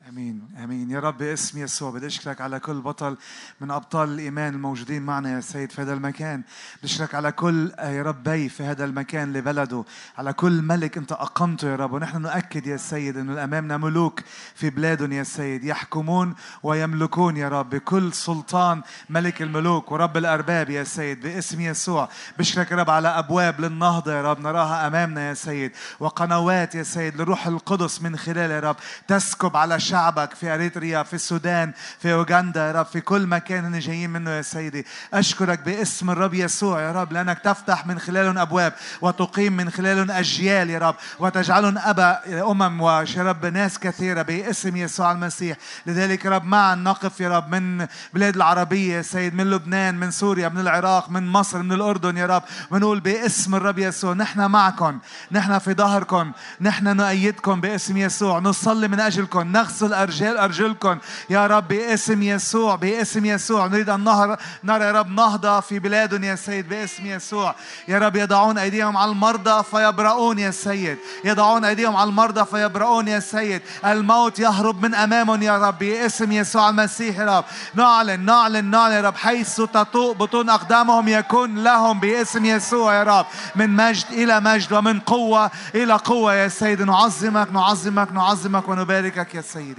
آمين 0.10 0.42
آمين. 0.64 0.92
يا 0.92 1.00
رب 1.00 1.18
باسم 1.18 1.60
يسوع 1.60 1.92
بدي 1.92 2.08
أشكرك 2.08 2.42
على 2.42 2.60
كل 2.60 2.82
بطل 2.82 3.18
من 3.62 3.72
أبطال 3.72 4.10
الإيمان 4.10 4.54
الموجودين 4.54 5.02
معنا 5.02 5.36
يا 5.36 5.42
سيد 5.42 5.72
في 5.72 5.82
هذا 5.82 5.94
المكان. 5.94 6.42
بدي 6.78 6.88
أشكرك 6.94 7.16
على 7.16 7.32
كل 7.32 7.72
آه، 7.76 7.90
يا 7.90 8.04
رب 8.04 8.24
بي 8.24 8.50
في 8.50 8.64
هذا 8.64 8.86
المكان 8.86 9.34
لبلده. 9.34 9.84
على 10.18 10.34
كل 10.34 10.62
ملك 10.62 10.98
أنت 10.98 11.12
أقمته 11.12 11.68
يا 11.68 11.76
رب. 11.76 11.94
ونحن 11.94 12.22
نؤكد 12.22 12.68
يا 12.68 12.78
سيد 12.78 13.18
إنه 13.18 13.44
أمامنا 13.44 13.78
ملوك 13.78 14.20
في 14.56 14.70
بلادهم 14.70 15.12
يا 15.12 15.24
سيد. 15.24 15.64
يحكمون 15.64 16.36
ويملكون 16.64 17.38
يا 17.38 17.50
رب. 17.50 17.70
بكل 17.70 18.14
سلطان 18.14 18.82
ملك 19.10 19.42
الملوك 19.42 19.92
ورب 19.92 20.18
الأرباب 20.18 20.70
يا 20.70 20.84
سيد. 20.84 21.22
باسم 21.22 21.62
يسوع. 21.62 22.10
بشكرك 22.40 22.72
يا 22.72 22.76
رب 22.76 22.90
على 22.90 23.08
أبواب 23.08 23.62
للنهضة 23.62 24.14
يا 24.14 24.22
رب. 24.22 24.40
نراها 24.40 24.88
أمامنا 24.88 25.30
يا 25.30 25.34
سيد. 25.34 25.72
وقنوات 26.00 26.76
يا 26.76 26.84
سيد 26.84 27.22
لروح 27.22 27.48
القدس 27.48 28.02
من 28.02 28.18
خلال 28.18 28.52
يا 28.52 28.60
رب. 28.60 28.76
تسكب 29.08 29.58
على 29.58 29.80
شعب 29.80 29.97
شعبك 29.98 30.34
في 30.34 30.54
اريتريا 30.54 31.04
في 31.04 31.14
السودان 31.14 31.74
في 32.00 32.14
اوغندا 32.14 32.68
يا 32.68 32.72
رب 32.72 32.86
في 32.86 33.02
كل 33.02 33.28
مكان 33.28 33.66
هن 33.66 33.80
جايين 33.80 34.10
منه 34.10 34.32
يا 34.32 34.42
سيدي. 34.42 34.86
أشكرك 35.14 35.60
باسم 35.60 36.10
الرب 36.10 36.34
يسوع 36.34 36.82
يا 36.82 36.92
رب 36.92 37.14
لأنك 37.14 37.40
تفتح 37.40 37.88
من 37.88 38.00
خلالهم 38.00 38.38
أبواب 38.38 38.74
وتقيم 39.02 39.54
من 39.54 39.70
خلالهم 39.70 40.12
أجيال 40.12 40.70
يا 40.70 40.80
رب 40.80 40.96
وتجعلهم 41.20 41.78
أبا 41.78 42.20
أمم 42.52 42.82
ويا 42.82 43.06
رب 43.18 43.46
ناس 43.46 43.80
كثيرة 43.80 44.22
باسم 44.22 44.76
يسوع 44.76 45.12
المسيح. 45.12 45.58
لذلك 45.86 46.26
يا 46.26 46.30
رب 46.30 46.46
معا 46.46 46.76
نقف 46.76 47.20
يا 47.20 47.30
رب 47.30 47.56
من 47.56 47.88
بلاد 48.14 48.36
العربية 48.36 48.98
يا 48.98 49.02
سيد 49.02 49.36
من 49.36 49.50
لبنان 49.50 49.96
من 49.96 50.12
سوريا 50.12 50.50
من 50.50 50.60
العراق 50.60 51.10
من 51.10 51.28
مصر 51.28 51.64
من 51.64 51.72
الأردن 51.72 52.18
يا 52.18 52.26
رب. 52.26 52.44
بنقول 52.72 53.00
باسم 53.00 53.56
الرب 53.56 53.80
يسوع 53.80 54.14
نحن 54.14 54.46
معكم 54.46 55.00
نحن 55.32 55.60
في 55.60 55.74
ظهركم 55.74 56.32
نحن 56.62 56.98
نؤيدكم 56.98 57.62
باسم 57.62 57.98
يسوع. 57.98 58.40
نصلي 58.40 58.88
من 58.88 59.00
أجلكم 59.00 59.52
نغسل 59.52 59.87
ارجل 59.94 60.38
ارجلكم 60.38 60.98
يا 61.30 61.48
رب 61.48 61.68
باسم 61.68 62.22
يسوع 62.22 62.76
باسم 62.76 63.26
يسوع. 63.26 63.68
نريد 63.68 63.90
أن 63.90 64.04
نهر 64.04 64.38
نرى 64.64 64.86
يا 64.86 64.92
رب 64.92 65.10
نهضة 65.10 65.60
في 65.60 65.80
بلادهم 65.80 66.24
يا 66.24 66.36
سيد 66.36 66.70
باسم 66.70 67.06
يسوع. 67.06 67.56
يا 67.88 68.00
رب 68.00 68.16
يضعون 68.16 68.58
أيديهم 68.58 68.98
على 68.98 69.12
المرضى 69.12 69.64
فيبرؤون 69.72 70.40
يا 70.40 70.52
سيد. 70.52 70.98
يضعون 71.26 71.66
أيديهم 71.66 71.96
على 71.96 72.10
المرضى 72.10 72.46
فيبرؤون 72.46 73.08
يا 73.08 73.20
سيد. 73.20 73.62
الموت 73.86 74.40
يهرب 74.40 74.86
من 74.86 74.96
أمامهم 74.96 75.44
يا 75.44 75.58
رب. 75.58 75.80
باسم 75.80 76.32
يسوع 76.32 76.70
المسيح 76.70 77.20
يا 77.20 77.38
رب. 77.38 77.46
نعلن 77.76 78.26
نعلن 78.26 78.66
نعلن 78.66 78.94
يا 78.94 79.02
رب. 79.02 79.16
حيث 79.16 79.56
تطوء 79.56 80.14
بطون 80.14 80.50
أقدامهم 80.50 81.08
يكون 81.08 81.64
لهم 81.64 82.00
باسم 82.00 82.46
يسوع 82.46 82.96
يا 82.96 83.04
رب. 83.04 83.26
من 83.56 83.70
مجد 83.70 84.06
إلى 84.12 84.40
مجد 84.40 84.74
ومن 84.74 85.00
قوة 85.00 85.52
إلى 85.76 85.94
قوة 85.94 86.34
يا 86.34 86.48
سيد. 86.48 86.82
نعظمك 86.82 87.52
نعظمك 87.52 88.12
نعظمك 88.12 88.70
ونباركك 88.70 89.36
يا 89.36 89.42
سيدي 89.42 89.77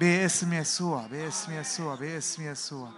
باسم 0.00 0.52
يسوع 0.52 1.06
باسم 1.06 1.52
يسوع 1.52 1.94
باسم 1.94 2.42
يسوع 2.42 2.90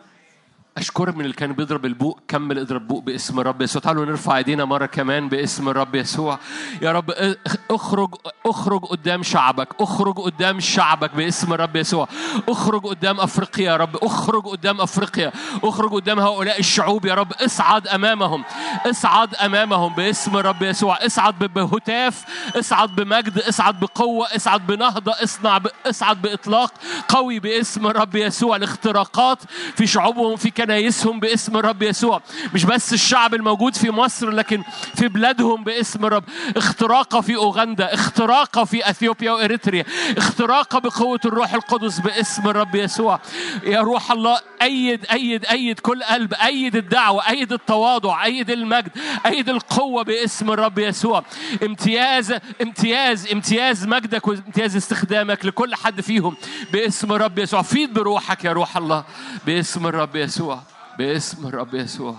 أشكرك 0.79 1.17
من 1.17 1.21
اللي 1.21 1.33
كان 1.33 1.53
بيضرب 1.53 1.87
البوق 1.87 2.21
كمل 2.29 2.59
اضرب 2.59 2.89
بوق 2.89 3.03
باسم 3.03 3.41
الرب 3.41 3.63
يسوع. 3.63 3.83
تعالوا 3.83 4.05
نرفع 4.05 4.37
ايدينا 4.37 4.65
مرة 4.65 4.87
كمان 4.87 5.29
باسم 5.29 5.69
الرب 5.69 5.95
يسوع. 5.95 6.39
يا 6.83 6.93
رب 6.93 7.35
اخرج 7.71 8.15
اخرج 8.47 8.85
قدام 8.85 9.23
شعبك 9.23 9.69
اخرج 9.81 10.19
قدام 10.19 10.61
شعبك 10.61 11.15
باسم 11.15 11.53
الرب 11.53 11.77
يسوع. 11.77 12.09
اخرج 12.49 12.87
قدام 12.87 13.21
أفريقيا 13.21 13.65
يا 13.65 13.77
رب 13.77 13.97
اخرج 13.97 14.43
قدام 14.43 14.81
أفريقيا 14.81 15.33
اخرج 15.65 15.93
قدام 15.93 16.21
هؤلاء 16.21 16.59
الشعوب 16.59 17.07
يا 17.07 17.15
رب. 17.15 17.33
اصعد 17.33 17.89
أمامهم 17.89 18.45
اصعد 18.87 19.35
أمامهم 19.35 19.95
باسم 19.95 20.37
الرب 20.37 20.63
يسوع. 20.63 21.07
اصعد 21.07 21.39
بهتاف 21.39 22.25
اصعد 22.57 22.95
بمجد 22.95 23.39
اصعد 23.39 23.81
بقوة 23.81 24.27
اصعد 24.37 24.67
بنهضة 24.67 25.13
اصنع. 25.23 25.61
اصعد 25.87 26.23
بإطلاق 26.23 26.73
قوي 27.09 27.39
باسم 27.39 27.87
الرب 27.87 28.17
يسوع. 28.17 28.57
الاختراقات 28.57 29.39
في 29.77 29.87
شعوبهم 29.87 30.37
في 30.37 30.51
كنايسهم 30.69 31.21
باسم 31.21 31.57
الرب 31.57 31.83
يسوع. 31.83 32.23
مش 32.55 32.65
بس 32.65 32.93
الشعب 32.93 33.35
الموجود 33.35 33.77
في 33.77 33.91
مصر 33.91 34.31
لكن 34.31 34.63
في 34.95 35.09
بلادهم 35.09 35.65
باسم 35.65 36.07
الرب. 36.07 36.25
اختراقة 36.57 37.21
في 37.21 37.37
أوغندا 37.37 37.95
اختراقة 37.95 38.65
في 38.65 38.91
أثيوبيا 38.91 39.33
وإريتريا 39.33 39.85
اختراقة 40.17 40.79
بقوة 40.79 41.21
الروح 41.25 41.55
القدس 41.55 41.99
باسم 42.01 42.49
الرب 42.49 42.75
يسوع. 42.75 43.21
يا 43.65 43.81
روح 43.81 44.13
الله 44.13 44.41
أيد 44.63 45.07
أيد 45.13 45.45
أيد 45.45 45.81
كل 45.81 46.03
قلب 46.03 46.35
أيد 46.35 46.77
الدعوة 46.77 47.29
أيد 47.29 47.53
التواضع 47.53 48.25
أيد 48.25 48.51
المجد 48.51 48.91
أيد 49.27 49.49
القوة 49.49 50.03
باسم 50.05 50.51
الرب 50.51 50.79
يسوع. 50.79 51.25
امتياز 51.63 52.35
امتياز 52.63 53.33
امتياز 53.33 53.87
مجدك 53.87 54.29
وامتياز 54.29 54.77
استخدامك 54.77 55.45
لكل 55.45 55.75
حد 55.75 56.01
فيهم 56.01 56.37
باسم 56.73 57.13
الرب 57.13 57.39
يسوع. 57.39 57.63
فيض 57.63 57.93
بروحك 57.93 58.45
يا 58.45 58.53
روح 58.53 58.77
الله 58.77 59.05
باسم 59.47 59.87
الرب 59.87 60.17
يسوع. 60.17 60.58
باسم 60.99 61.47
الرب 61.47 61.75
يسوع. 61.75 62.17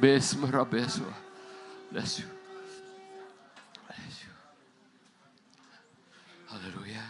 باسم 0.00 0.44
الرب 0.44 0.74
يسوع. 0.74 1.12
Bless 1.92 2.18
you. 2.18 2.24
هللويا 6.48 7.02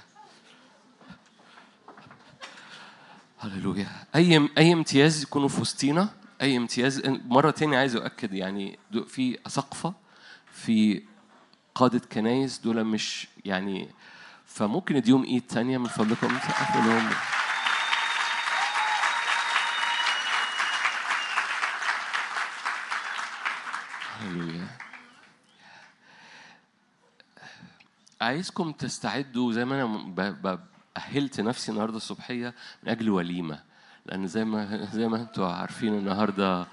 هللويا 3.38 3.88
أي 4.14 4.48
أي 4.58 4.72
امتياز 4.72 5.22
يكونوا 5.22 5.48
في 5.48 5.60
وسطينا؟ 5.60 6.08
أي 6.42 6.56
امتياز؟ 6.56 7.02
مرة 7.06 7.50
تاني 7.50 7.76
عايز 7.76 7.96
أؤكد 7.96 8.32
يعني 8.34 8.78
في 9.06 9.38
اساقفه 9.46 9.94
في 10.52 11.02
قادة 11.74 11.98
كنايس 12.12 12.58
دول 12.58 12.84
مش 12.84 13.28
يعني 13.44 13.88
فممكن 14.46 14.96
اديهم 14.96 15.24
إيد 15.24 15.42
تانية 15.46 15.78
من 15.78 15.86
فضلكم. 15.86 16.38
عايزكم 28.20 28.72
تستعدوا 28.72 29.52
زي 29.52 29.64
ما 29.64 29.82
أنا 29.82 30.58
أهلت 30.96 31.40
نفسي 31.40 31.72
النهارده 31.72 31.96
الصبحية 31.96 32.54
من 32.82 32.88
أجل 32.88 33.10
وليمة. 33.10 33.58
لأن 34.06 34.26
زي 34.26 34.44
ما 34.44 34.88
زي 34.92 35.08
ما 35.08 35.16
أنتوا 35.16 35.52
عارفين 35.52 35.94
النهارده 35.98 36.66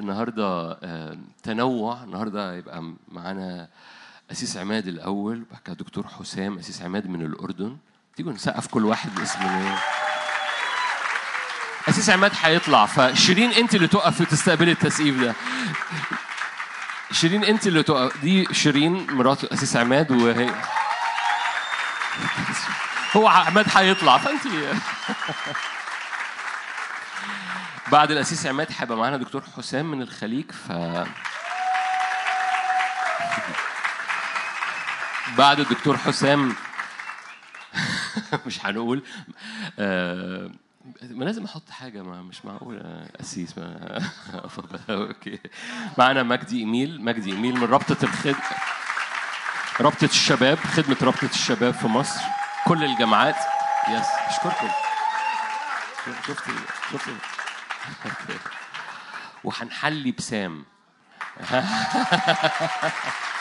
النهارده 0.00 0.78
آه، 0.82 1.18
تنوع. 1.42 2.04
النهارده 2.04 2.54
يبقى 2.54 2.92
معانا 3.08 3.68
أسيس 4.32 4.56
عماد 4.56 4.86
الأول 4.88 5.42
وبعد 5.42 5.60
كده 5.64 5.74
دكتور 5.74 6.06
حسام 6.08 6.58
أسيس 6.58 6.82
عماد 6.82 7.06
من 7.06 7.22
الأردن. 7.22 7.76
تيجوا 8.16 8.32
نسقف 8.32 8.66
كل 8.66 8.84
واحد 8.84 9.14
باسم 9.14 9.40
أسيس 11.88 12.10
عماد 12.10 12.32
هيطلع 12.42 12.86
فشيرين 12.86 13.50
أنت 13.50 13.74
اللي 13.74 13.88
تقف 13.88 14.20
وتستقبلي 14.20 14.72
التسقيف 14.72 15.20
ده. 15.20 15.34
شيرين 17.12 17.44
انت 17.44 17.66
اللي 17.66 17.82
تقف. 17.82 18.16
دي 18.20 18.54
شيرين 18.54 19.06
مرات 19.10 19.44
اسيس 19.44 19.76
عماد 19.76 20.10
وهي. 20.10 20.50
هو 23.16 23.28
عماد 23.28 23.66
هيطلع 23.74 24.18
فأنت. 24.18 24.42
بعد 27.92 28.10
الاسيس 28.10 28.46
عماد 28.46 28.66
هيبقى 28.78 28.96
معانا 28.98 29.16
دكتور 29.16 29.42
حسام 29.56 29.90
من 29.90 30.02
الخليج 30.02 30.52
ف 30.52 30.72
بعد 35.38 35.60
الدكتور 35.60 35.96
حسام 35.96 36.54
مش 38.46 38.66
هنقول 38.66 39.02
آه، 39.78 40.50
ما 41.02 41.24
لازم 41.24 41.44
أحط 41.44 41.70
حاجة 41.70 42.02
ما 42.02 42.22
مش 42.22 42.44
معقول. 42.44 42.80
آه، 42.84 43.10
أسيس 43.20 43.58
ما 43.58 43.98
أوكي. 44.90 45.38
معانا 45.98 46.22
مجدي 46.22 46.58
إيميل. 46.58 47.04
مجدي 47.04 47.32
إيميل 47.32 47.54
من 47.60 47.64
رابطة 47.64 47.96
الخد 48.04 48.34
رابطة 49.80 50.04
الشباب 50.04 50.58
خدمة 50.58 50.96
رابطة 51.02 51.24
الشباب 51.30 51.74
في 51.74 51.86
مصر. 51.86 52.20
كل 52.66 52.84
الجامعات. 52.84 53.36
يس 53.88 54.06
أشكركم. 54.28 54.68
شفتي 56.26 56.52
شفتي. 56.92 57.16
وهنحلي 59.44 60.12
بسام. 60.12 60.64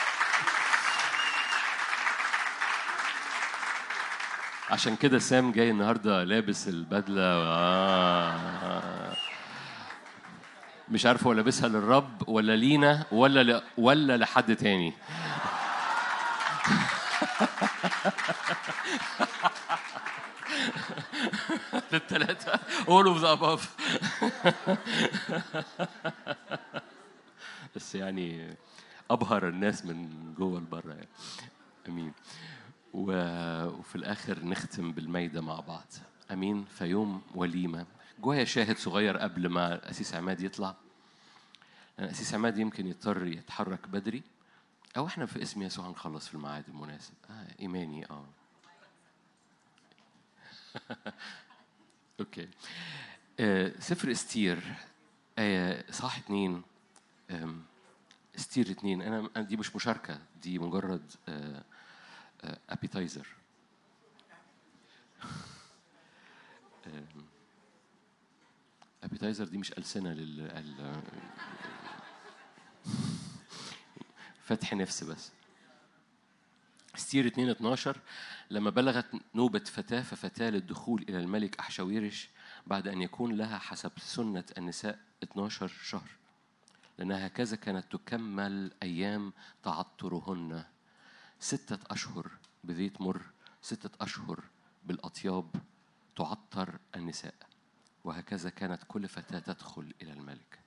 عشان 4.69 4.95
كده 4.95 5.19
سام 5.19 5.52
جاي 5.52 5.69
النهارده 5.72 6.23
لابس 6.23 6.68
البدلة. 6.68 7.22
آه. 7.23 9.15
مش 10.89 11.06
عارف 11.06 11.27
هو 11.27 11.34
لابسها 11.34 11.69
للرب 11.69 12.30
ولا 12.30 12.56
لينا 12.56 13.06
ولا 13.11 13.44
ل... 13.44 13.61
ولا 13.77 14.18
لحد 14.18 14.56
تاني. 14.56 14.94
للثلاثة 21.91 22.52
all 22.88 23.06
of 23.07 23.22
the 23.22 23.27
above. 23.38 23.61
بس 27.76 27.95
يعني 27.95 28.56
أبهر 29.11 29.48
الناس 29.48 29.85
من 29.85 30.34
جوه 30.38 30.60
لبره 30.60 30.94
يعني 30.94 31.07
أمين. 31.88 32.14
وفي 32.93 33.95
الآخر 33.95 34.45
نختم 34.45 34.91
بالميدة 34.91 35.41
مع 35.41 35.59
بعض. 35.59 35.85
أمين. 36.31 36.65
في 36.65 36.85
يوم 36.85 37.22
وليمة. 37.35 37.85
جوايا 38.19 38.45
شاهد 38.45 38.77
صغير 38.77 39.18
قبل 39.18 39.47
ما 39.49 39.89
أسيس 39.89 40.15
عماد 40.15 40.41
يطلع. 40.41 40.76
لأن 41.97 42.09
أسيس 42.09 42.34
عماد 42.34 42.57
يمكن 42.57 42.88
يضطر 42.88 43.27
يتحرك 43.27 43.88
بدري. 43.88 44.23
أو 44.97 45.07
إحنا 45.07 45.26
في 45.26 45.41
اسم 45.41 45.61
يسوع 45.61 45.88
هنخلص 45.88 46.27
في 46.27 46.35
الميعاد 46.35 46.64
المناسب. 46.68 47.14
آه 47.30 47.47
إيماني. 47.59 48.05
آه. 48.05 48.26
أوكي. 52.19 52.49
آه 53.39 53.73
سفر 53.80 54.11
استير. 54.11 54.64
آية 55.39 55.91
صح 55.91 56.18
اتنين. 56.18 56.61
استير 58.35 58.72
اتنين. 58.72 59.01
أنا 59.01 59.41
دي 59.41 59.57
مش 59.57 59.76
مشاركة. 59.76 60.19
دي 60.41 60.59
مجرد 60.59 61.11
appetizer 62.69 63.27
appetizer 69.03 69.45
دي 69.52 69.57
مش 69.57 69.72
ألسنة 69.72 70.14
لل 70.14 70.64
فتح 74.41 74.74
نفس 74.74 75.03
بس. 75.03 75.32
ستير 76.95 77.26
2 77.28 77.49
12 77.49 77.99
لما 78.52 78.69
بلغت 78.69 79.06
نوبة 79.36 79.60
فتاة 79.60 80.02
ففتاة 80.02 80.49
للدخول 80.49 81.06
إلى 81.10 81.19
الملك 81.19 81.60
أحشاويرش 81.60 82.30
بعد 82.68 82.88
أن 82.88 83.02
يكون 83.02 83.36
لها 83.36 83.57
حسب 83.57 83.91
سنة 83.98 84.44
النساء 84.57 84.99
12 85.24 85.68
شهر. 85.68 86.10
لأنها 86.98 87.28
هكذا 87.28 87.56
كانت 87.56 87.91
تكمل 87.91 88.72
أيام 88.84 89.34
تعطرهن. 89.64 90.64
ستة 91.39 91.80
أشهر 91.91 92.27
بزيت 92.64 93.01
مر 93.01 93.22
ستة 93.61 93.89
أشهر 94.01 94.43
بالأطياب 94.85 95.49
تعطر 96.15 96.80
النساء 96.95 97.34
وهكذا 98.03 98.49
كانت 98.49 98.80
كل 98.88 99.07
فتاة 99.07 99.39
تدخل 99.39 99.93
إلى 100.01 100.14
الملك. 100.14 100.59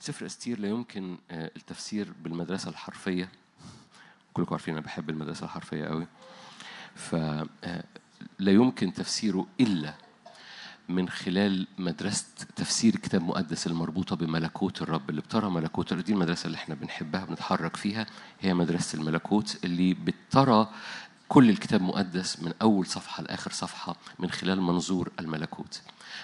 سفر 0.00 0.26
أستير 0.26 0.58
لا 0.60 0.68
يمكن 0.68 1.18
آه، 1.30 1.50
التفسير 1.56 2.12
بالمدرسة 2.22 2.70
الحرفية. 2.70 3.28
كلكم 4.34 4.54
عارفين 4.54 4.74
أنا 4.74 4.84
بحب 4.86 5.10
المدرسة 5.10 5.44
الحرفية 5.44 5.84
قوي 5.84 6.06
فلا 6.94 7.84
يمكن 8.40 8.92
تفسيره 8.92 9.46
إلا 9.60 9.94
من 10.88 11.08
خلال 11.08 11.66
مدرسة 11.78 12.24
تفسير 12.56 12.96
كتاب 12.96 13.22
مقدس 13.22 13.66
المربوطة 13.66 14.16
بملكوت 14.16 14.82
الرب 14.82 15.10
اللي 15.10 15.20
بترى 15.20 15.50
ملكوت 15.50 15.92
الرب 15.92 16.04
دي 16.04 16.12
المدرسة 16.12 16.46
اللي 16.46 16.56
إحنا 16.56 16.74
بنحبها 16.74 17.24
بنتحرك 17.24 17.76
فيها 17.76 18.06
هي 18.40 18.54
مدرسة 18.54 18.98
الملكوت 18.98 19.58
اللي 19.64 19.94
بترى 19.94 20.70
كل 21.28 21.50
الكتاب 21.50 21.80
المقدس 21.80 22.40
من 22.42 22.52
أول 22.62 22.86
صفحة 22.86 23.22
لآخر 23.22 23.50
صفحة 23.52 23.96
من 24.18 24.30
خلال 24.30 24.60
منظور 24.60 25.10
الملكوت. 25.20 25.80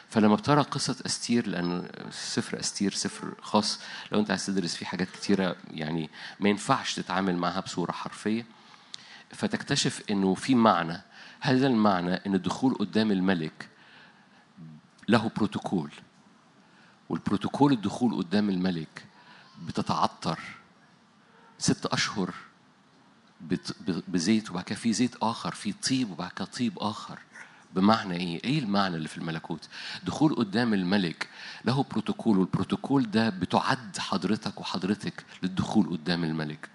فلما 0.08 0.34
بترى 0.34 0.62
قصة 0.62 0.96
أستير 1.06 1.46
لأن 1.46 1.88
سفر 2.10 2.60
أستير 2.60 2.92
سفر 2.92 3.34
خاص 3.42 3.80
لو 4.12 4.20
أنت 4.20 4.30
عايز 4.30 4.46
تدرس 4.46 4.74
فيه 4.76 4.86
حاجات 4.86 5.10
كتيرة 5.10 5.56
يعني 5.70 6.10
ما 6.40 6.48
ينفعش 6.48 6.94
تتعامل 6.94 7.36
معها 7.36 7.60
بصورة 7.60 7.92
حرفية 7.92 8.46
فتكتشف 9.30 10.02
إنه 10.10 10.34
في 10.34 10.54
معنى 10.54 11.02
هذا 11.40 11.66
المعنى 11.66 12.14
إن 12.14 12.34
الدخول 12.34 12.74
قدام 12.74 13.12
الملك 13.12 13.68
له 15.10 15.30
بروتوكول 15.36 15.90
والبروتوكول 17.08 17.72
الدخول 17.72 18.14
قدام 18.14 18.50
الملك 18.50 19.06
بتتعطر 19.66 20.38
ست 21.58 21.86
ب- 23.86 24.02
بزيت 24.08 24.50
وبعد 24.50 24.64
كده 24.64 24.78
في 24.78 24.92
زيت 24.92 25.16
آخر 25.22 25.54
في 25.54 25.72
طيب 25.72 26.10
وبعد 26.10 26.30
كده 26.30 26.44
طيب 26.44 26.78
آخر 26.78 27.18
بمعنى 27.74 28.16
إيه؟ 28.16 28.44
إيه 28.44 28.58
المعنى 28.58 28.96
اللي 28.96 29.08
في 29.08 29.18
الملكوت؟ 29.18 29.68
دخول 30.04 30.34
قدام 30.34 30.74
الملك 30.74 31.28
له 31.64 31.82
بروتوكول 31.90 32.38
والبروتوكول 32.38 33.10
ده 33.10 33.28
بتعد 33.30 33.98
حضرتك 33.98 34.60
وحضرتك 34.60 35.24
للدخول 35.42 35.90
قدام 35.90 36.24
الملك. 36.24 36.68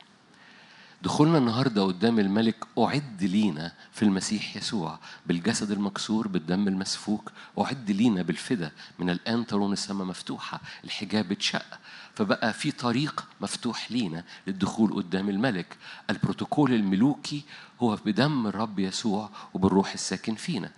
دخولنا 1.04 1.38
النهارده 1.38 1.84
قدام 1.84 2.20
الملك 2.20 2.56
أعد 2.80 3.24
لينا 3.24 3.74
في 3.92 4.04
المسيح 4.04 4.56
يسوع 4.58 5.00
بالجسد 5.26 5.72
المكسور 5.72 6.28
بالدم 6.28 6.68
المسفوك 6.68 7.32
أعد 7.60 7.92
لينا 7.92 8.22
بالفدا 8.22 8.72
من 9.00 9.10
الآن 9.10 9.46
ترون 9.48 9.74
السماء 9.74 10.08
مفتوحة 10.08 10.62
الحجاب 10.84 11.32
اتشق. 11.32 11.80
فبقى 12.16 12.54
في 12.54 12.72
طريق 12.72 13.26
مفتوح 13.42 13.92
لينا 13.92 14.24
للدخول 14.48 14.94
قدام 14.94 15.30
الملك. 15.30 15.78
البروتوكول 16.10 16.74
الملوكي 16.74 17.44
هو 17.82 17.96
بدم 18.06 18.48
الرب 18.48 18.80
يسوع 18.80 19.30
وبالروح 19.54 19.94
الساكن 19.94 20.36
فينا. 20.36 20.72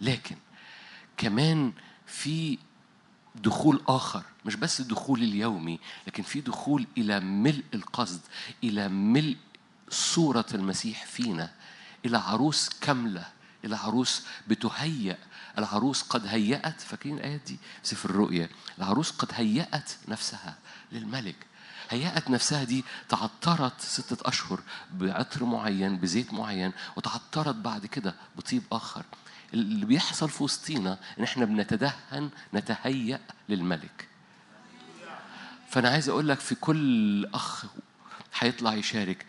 لكن 0.00 0.36
كمان 1.16 1.72
في 2.06 2.58
دخول 3.34 3.80
آخر 3.88 4.22
مش 4.44 4.56
بس 4.56 4.80
الدخول 4.80 5.22
اليومي 5.22 5.78
لكن 6.06 6.22
في 6.22 6.40
دخول 6.40 6.86
إلى 6.98 7.20
ملء 7.20 7.64
القصد 7.74 8.20
إلى 8.64 8.88
ملء 8.88 9.36
صورة 9.90 10.46
المسيح 10.54 11.06
فينا. 11.06 11.50
إلى 12.04 12.18
عروس 12.18 12.68
كاملة 12.80 13.26
إلى 13.64 13.76
عروس 13.76 14.26
بتهيأ. 14.48 15.18
العروس 15.58 16.02
قد 16.02 16.26
هيأت 16.26 16.80
فاكرين 16.80 17.18
الآيات 17.18 17.40
دي؟ 17.46 17.58
سفر 17.82 18.10
الرؤيا. 18.10 18.48
العروس 18.78 19.10
قد 19.10 19.28
هيأت 19.32 19.90
نفسها 20.08 20.58
للملك. 20.92 21.36
هيأت 21.90 22.30
نفسها 22.30 22.64
دي 22.64 22.84
تعطرت 23.08 23.80
ستة 23.80 24.28
أشهر 24.28 24.60
بعطر 24.92 25.44
معين 25.44 25.96
بزيت 25.98 26.32
معين 26.34 26.72
وتعطرت 26.96 27.54
بعد 27.54 27.86
كده 27.86 28.14
بطيب 28.36 28.62
آخر. 28.72 29.04
اللي 29.54 29.86
بيحصل 29.86 30.28
في 30.28 30.42
وسطينا 30.42 30.98
إن 31.18 31.24
إحنا 31.24 31.44
بنتدهن 31.44 32.30
نتهيأ 32.54 33.20
للملك. 33.48 34.08
فأنا 35.70 35.88
عايز 35.88 36.08
أقول 36.08 36.28
لك 36.28 36.40
في 36.40 36.54
كل 36.54 37.26
أخ 37.34 37.64
هيطلع 38.38 38.74
يشارك. 38.74 39.26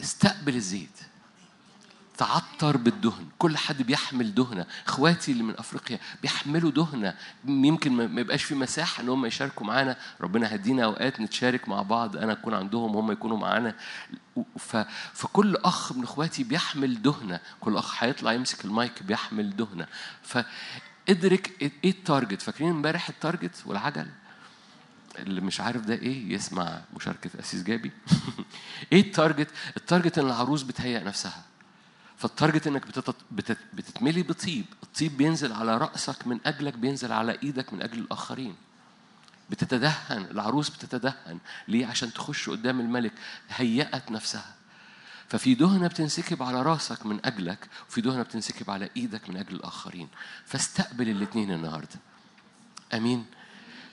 استقبل 0.00 0.56
الزيت. 0.56 1.00
تعطر 2.16 2.76
بالدهن. 2.76 3.26
كل 3.38 3.56
حد 3.56 3.82
بيحمل 3.82 4.34
دهنة. 4.34 4.66
إخواتي 4.86 5.32
اللي 5.32 5.42
من 5.42 5.54
أفريقيا 5.58 5.98
بيحملوا 6.22 6.70
دهنة. 6.70 7.14
يمكن 7.46 7.92
ما 7.92 8.20
يبقاش 8.20 8.44
في 8.44 8.54
مساحة 8.54 9.02
إن 9.02 9.08
هم 9.08 9.26
يشاركوا 9.26 9.66
معانا. 9.66 9.96
ربنا 10.20 10.54
هدينا 10.54 10.84
أوقات 10.84 11.20
نتشارك 11.20 11.68
مع 11.68 11.82
بعض. 11.82 12.16
أنا 12.16 12.32
أكون 12.32 12.54
عندهم 12.54 12.96
هم 12.96 13.12
يكونوا 13.12 13.38
معانا. 13.38 13.74
ف... 14.58 14.76
فكل 15.12 15.56
أخ 15.56 15.92
من 15.92 16.02
إخواتي 16.02 16.44
بيحمل 16.44 17.02
دهنة. 17.02 17.40
كل 17.60 17.76
أخ 17.76 18.04
هيطلع 18.04 18.32
يمسك 18.32 18.64
المايك 18.64 19.02
بيحمل 19.02 19.56
دهنة. 19.56 19.86
فإدرك 20.22 21.62
إيه 21.62 21.90
ال 21.90 21.97
target؟ 21.97 22.42
فاكرين 22.42 22.70
امبارح 22.70 23.08
ال 23.08 23.16
target 23.16 23.62
والعجل؟ 23.66 24.06
اللي 25.18 25.40
مش 25.40 25.60
عارف 25.60 25.82
ده 25.86 25.94
إيه 25.94 26.32
يسمع 26.32 26.80
مشاركة 26.96 27.40
أسيس 27.40 27.62
جابي. 27.62 27.90
إيه 28.92 29.00
ال 29.00 29.06
target؟ 29.06 29.48
ال 29.76 29.82
target 29.82 30.18
إن 30.18 30.26
العروس 30.26 30.62
بتهيأ 30.62 31.04
نفسها. 31.04 31.42
فال 32.16 32.28
target 32.28 32.66
إنك. 32.66 32.86
بتت... 33.30 33.58
بتتملي 33.72 34.22
بطيب. 34.22 34.64
الطيب 34.82 35.16
بينزل 35.16 35.52
على 35.52 35.78
رأسك 35.78 36.26
من 36.26 36.40
أجلك 36.46 36.74
بينزل 36.74 37.12
على 37.12 37.38
إيدك 37.42 37.72
من 37.72 37.82
أجل 37.82 37.98
الآخرين. 37.98 38.54
بتتدهن. 39.50 40.24
العروس 40.30 40.70
بتتدهن. 40.70 41.38
ليه؟ 41.68 41.86
عشان 41.86 42.12
تخش 42.12 42.50
قدام 42.50 42.80
الملك. 42.80 43.12
هيأت 43.50 44.10
نفسها. 44.10 44.54
ففي 45.28 45.54
دهنة 45.54 45.86
بتنسكب 45.86 46.42
على 46.42 46.62
رأسك 46.62 47.06
من 47.06 47.20
أجلك 47.24 47.68
وفي 47.88 48.00
دهنة 48.00 48.22
بتنسكب 48.22 48.70
على 48.70 48.90
إيدك 48.96 49.30
من 49.30 49.36
أجل 49.36 49.56
الآخرين. 49.56 50.08
فاستقبل 50.46 51.08
الاتنين 51.08 51.52
النهاردة. 51.52 51.98
أمين؟ 52.94 53.26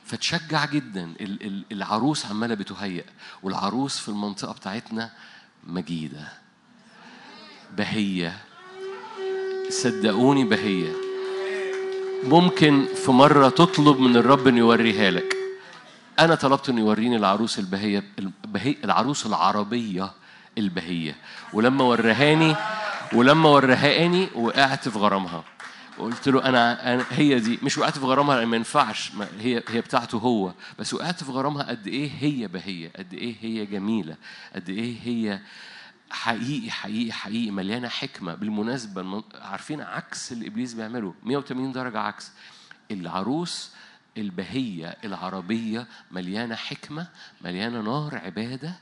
فتشجع 0.10 0.66
جدا. 0.66 1.04
ال- 1.22 1.46
ال- 1.48 1.66
العروس 1.72 2.26
عمالة 2.26 2.56
بتهيأ 2.56 3.04
والعروس 3.44 4.00
في 4.00 4.10
المنطقة 4.10 4.54
بتاعتنا 4.54 5.10
مجيدة. 5.68 6.28
بهية. 7.78 8.38
صدقوني 9.70 10.44
بهية. 10.44 10.92
ممكن 12.24 12.86
في 13.06 13.12
مرة 13.12 13.50
تطلب 13.50 14.00
من 14.00 14.16
الرب 14.18 14.48
إنه 14.48 14.58
يوريها 14.60 15.12
لك. 15.12 15.36
أنا 16.20 16.36
طلبت 16.36 16.70
إنه 16.70 16.80
يوريني 16.80 17.16
العروس 17.18 17.60
البهية 17.60 18.04
البهي 18.20 18.76
العروس 18.84 19.26
العربية 19.26 20.12
البهية. 20.58 21.16
ولما 21.54 21.84
ورهاني 21.84 22.56
ولما 23.14 23.50
ورهاني 23.50 24.30
وقعت 24.36 24.90
في 24.90 25.00
غرامها. 25.00 25.44
قلت 26.00 26.30
له 26.30 26.46
أنا, 26.46 26.94
أنا 26.94 27.06
هي 27.10 27.40
دي 27.40 27.60
مش 27.64 27.78
وقعت 27.78 27.98
في 27.98 28.06
غرامها 28.06 28.46
ما 28.46 28.56
ينفعش. 28.56 29.12
هي 29.40 29.64
هي 29.70 29.82
بتاعته 29.82 30.18
هو. 30.18 30.54
بس 30.80 30.94
وقعت 30.94 31.24
في 31.24 31.32
غرامها 31.32 31.64
قد 31.64 31.88
إيه 31.88 32.12
هي 32.20 32.48
بهية 32.48 32.92
قد 32.96 33.14
إيه 33.14 33.36
هي 33.42 33.66
جميلة 33.66 34.16
قد 34.56 34.70
إيه 34.70 34.96
هي 35.04 35.40
حقيقي 36.12 36.72
حقيقي 36.72 37.12
حقيقي 37.12 37.52
مليانة 37.52 37.88
حكمة. 37.88 38.36
بالمناسبة 38.36 39.02
الم- 39.02 39.24
عارفين 39.42 39.82
عكس 39.82 40.32
اللي 40.32 40.48
إبليس 40.48 40.74
بيعمله؟ 40.74 41.14
180 41.24 41.72
درجة 41.72 42.00
عكس. 42.00 42.32
العروس 42.92 43.72
البهية 44.18 44.98
العربية 45.04 45.88
مليانة 46.12 46.56
حكمة 46.56 47.08
مليانة 47.42 47.82
نار 47.82 48.16
عبادة 48.26 48.76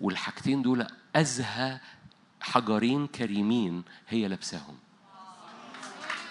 والحاجتين 0.00 0.62
دول 0.62 0.86
أزهى 1.16 1.78
حجرين 2.40 3.06
كريمين 3.06 3.82
هي 4.08 4.28
لابساهم. 4.28 4.74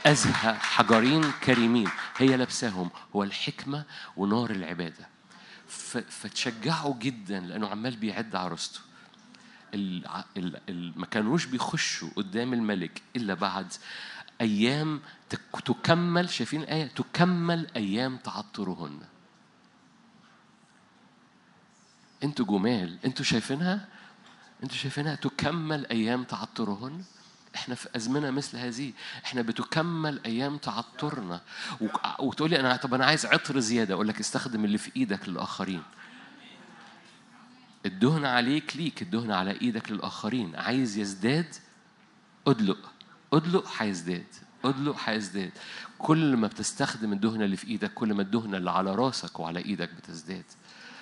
أزهى 0.06 0.54
حجرين 0.54 1.32
كريمين 1.32 1.90
هي 2.18 2.38
لابساهم 2.38 2.90
هو 3.16 3.24
الحكمة 3.24 3.84
ونار 4.18 4.52
العبادة. 4.52 5.08
فتشجعوا 6.10 6.96
جدا 7.00 7.40
لأنه 7.40 7.68
عمال 7.68 7.96
بيعد 7.96 8.36
عروسته. 8.36 8.80
ما 10.96 11.06
كانوش 11.12 11.46
بيخشوا 11.46 12.10
قدام 12.16 12.54
الملك 12.54 13.02
إلا 13.16 13.34
بعد 13.34 13.74
أيام 14.42 15.02
تك- 15.30 15.62
تكمل 15.66 16.30
شايفين 16.30 16.62
الآية؟ 16.62 16.88
تكمل 16.88 17.68
أيام 17.76 18.18
تعطرهن. 18.18 19.00
أنتوا 22.24 22.46
جمال 22.46 22.98
أنتوا 23.06 23.26
شايفينها؟ 23.26 23.88
أنتوا 24.64 24.78
شايفينها 24.78 25.16
تكمل 25.16 25.86
أيام 25.86 26.24
تعطرهن؟ 26.24 27.04
إحنا 27.56 27.76
في 27.76 27.90
أزمنة 27.96 28.32
مثل 28.32 28.58
هذه. 28.58 28.94
إحنا 29.26 29.42
بتكمل 29.42 30.22
أيام 30.26 30.58
تعطرنا. 30.58 31.42
وتقول 32.20 32.50
لي 32.50 32.60
أنا 32.60 32.76
طب 32.76 32.94
أنا 32.94 33.06
عايز 33.06 33.26
عطر 33.26 33.60
زيادة. 33.60 33.94
أقول 33.94 34.08
لك 34.08 34.20
استخدم 34.20 34.66
اللي 34.66 34.78
في 34.78 34.92
إيدك 34.96 35.30
للآخرين. 35.30 35.84
الدهن 37.86 38.26
عليك 38.26 38.78
ليك 38.78 39.02
الدهن 39.02 39.32
على 39.32 39.62
إيدك 39.62 39.92
للآخرين. 39.92 40.56
عايز 40.56 40.98
يزداد؟ 40.98 41.56
أدلق. 42.48 42.92
أدلق 43.34 43.72
هيزداد. 43.78 44.28
أدلق 44.66 44.96
هيزداد. 45.06 45.52
كل 46.00 46.38
ما 46.38 46.48
بتستخدم 46.48 47.14
الدهنه 47.14 47.46
اللي 47.46 47.58
في 47.58 47.68
إيدك 47.68 47.94
كل 47.94 48.14
ما 48.14 48.22
الدهنه 48.22 48.58
اللي 48.58 48.72
على 48.72 48.96
راسك 48.96 49.40
وعلى 49.40 49.60
إيدك 49.60 49.90
بتزداد. 49.94 50.46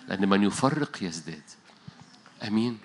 لأن 0.08 0.30
من 0.30 0.44
يفرق 0.44 1.04
يزداد. 1.04 1.44
أمين؟ 2.48 2.78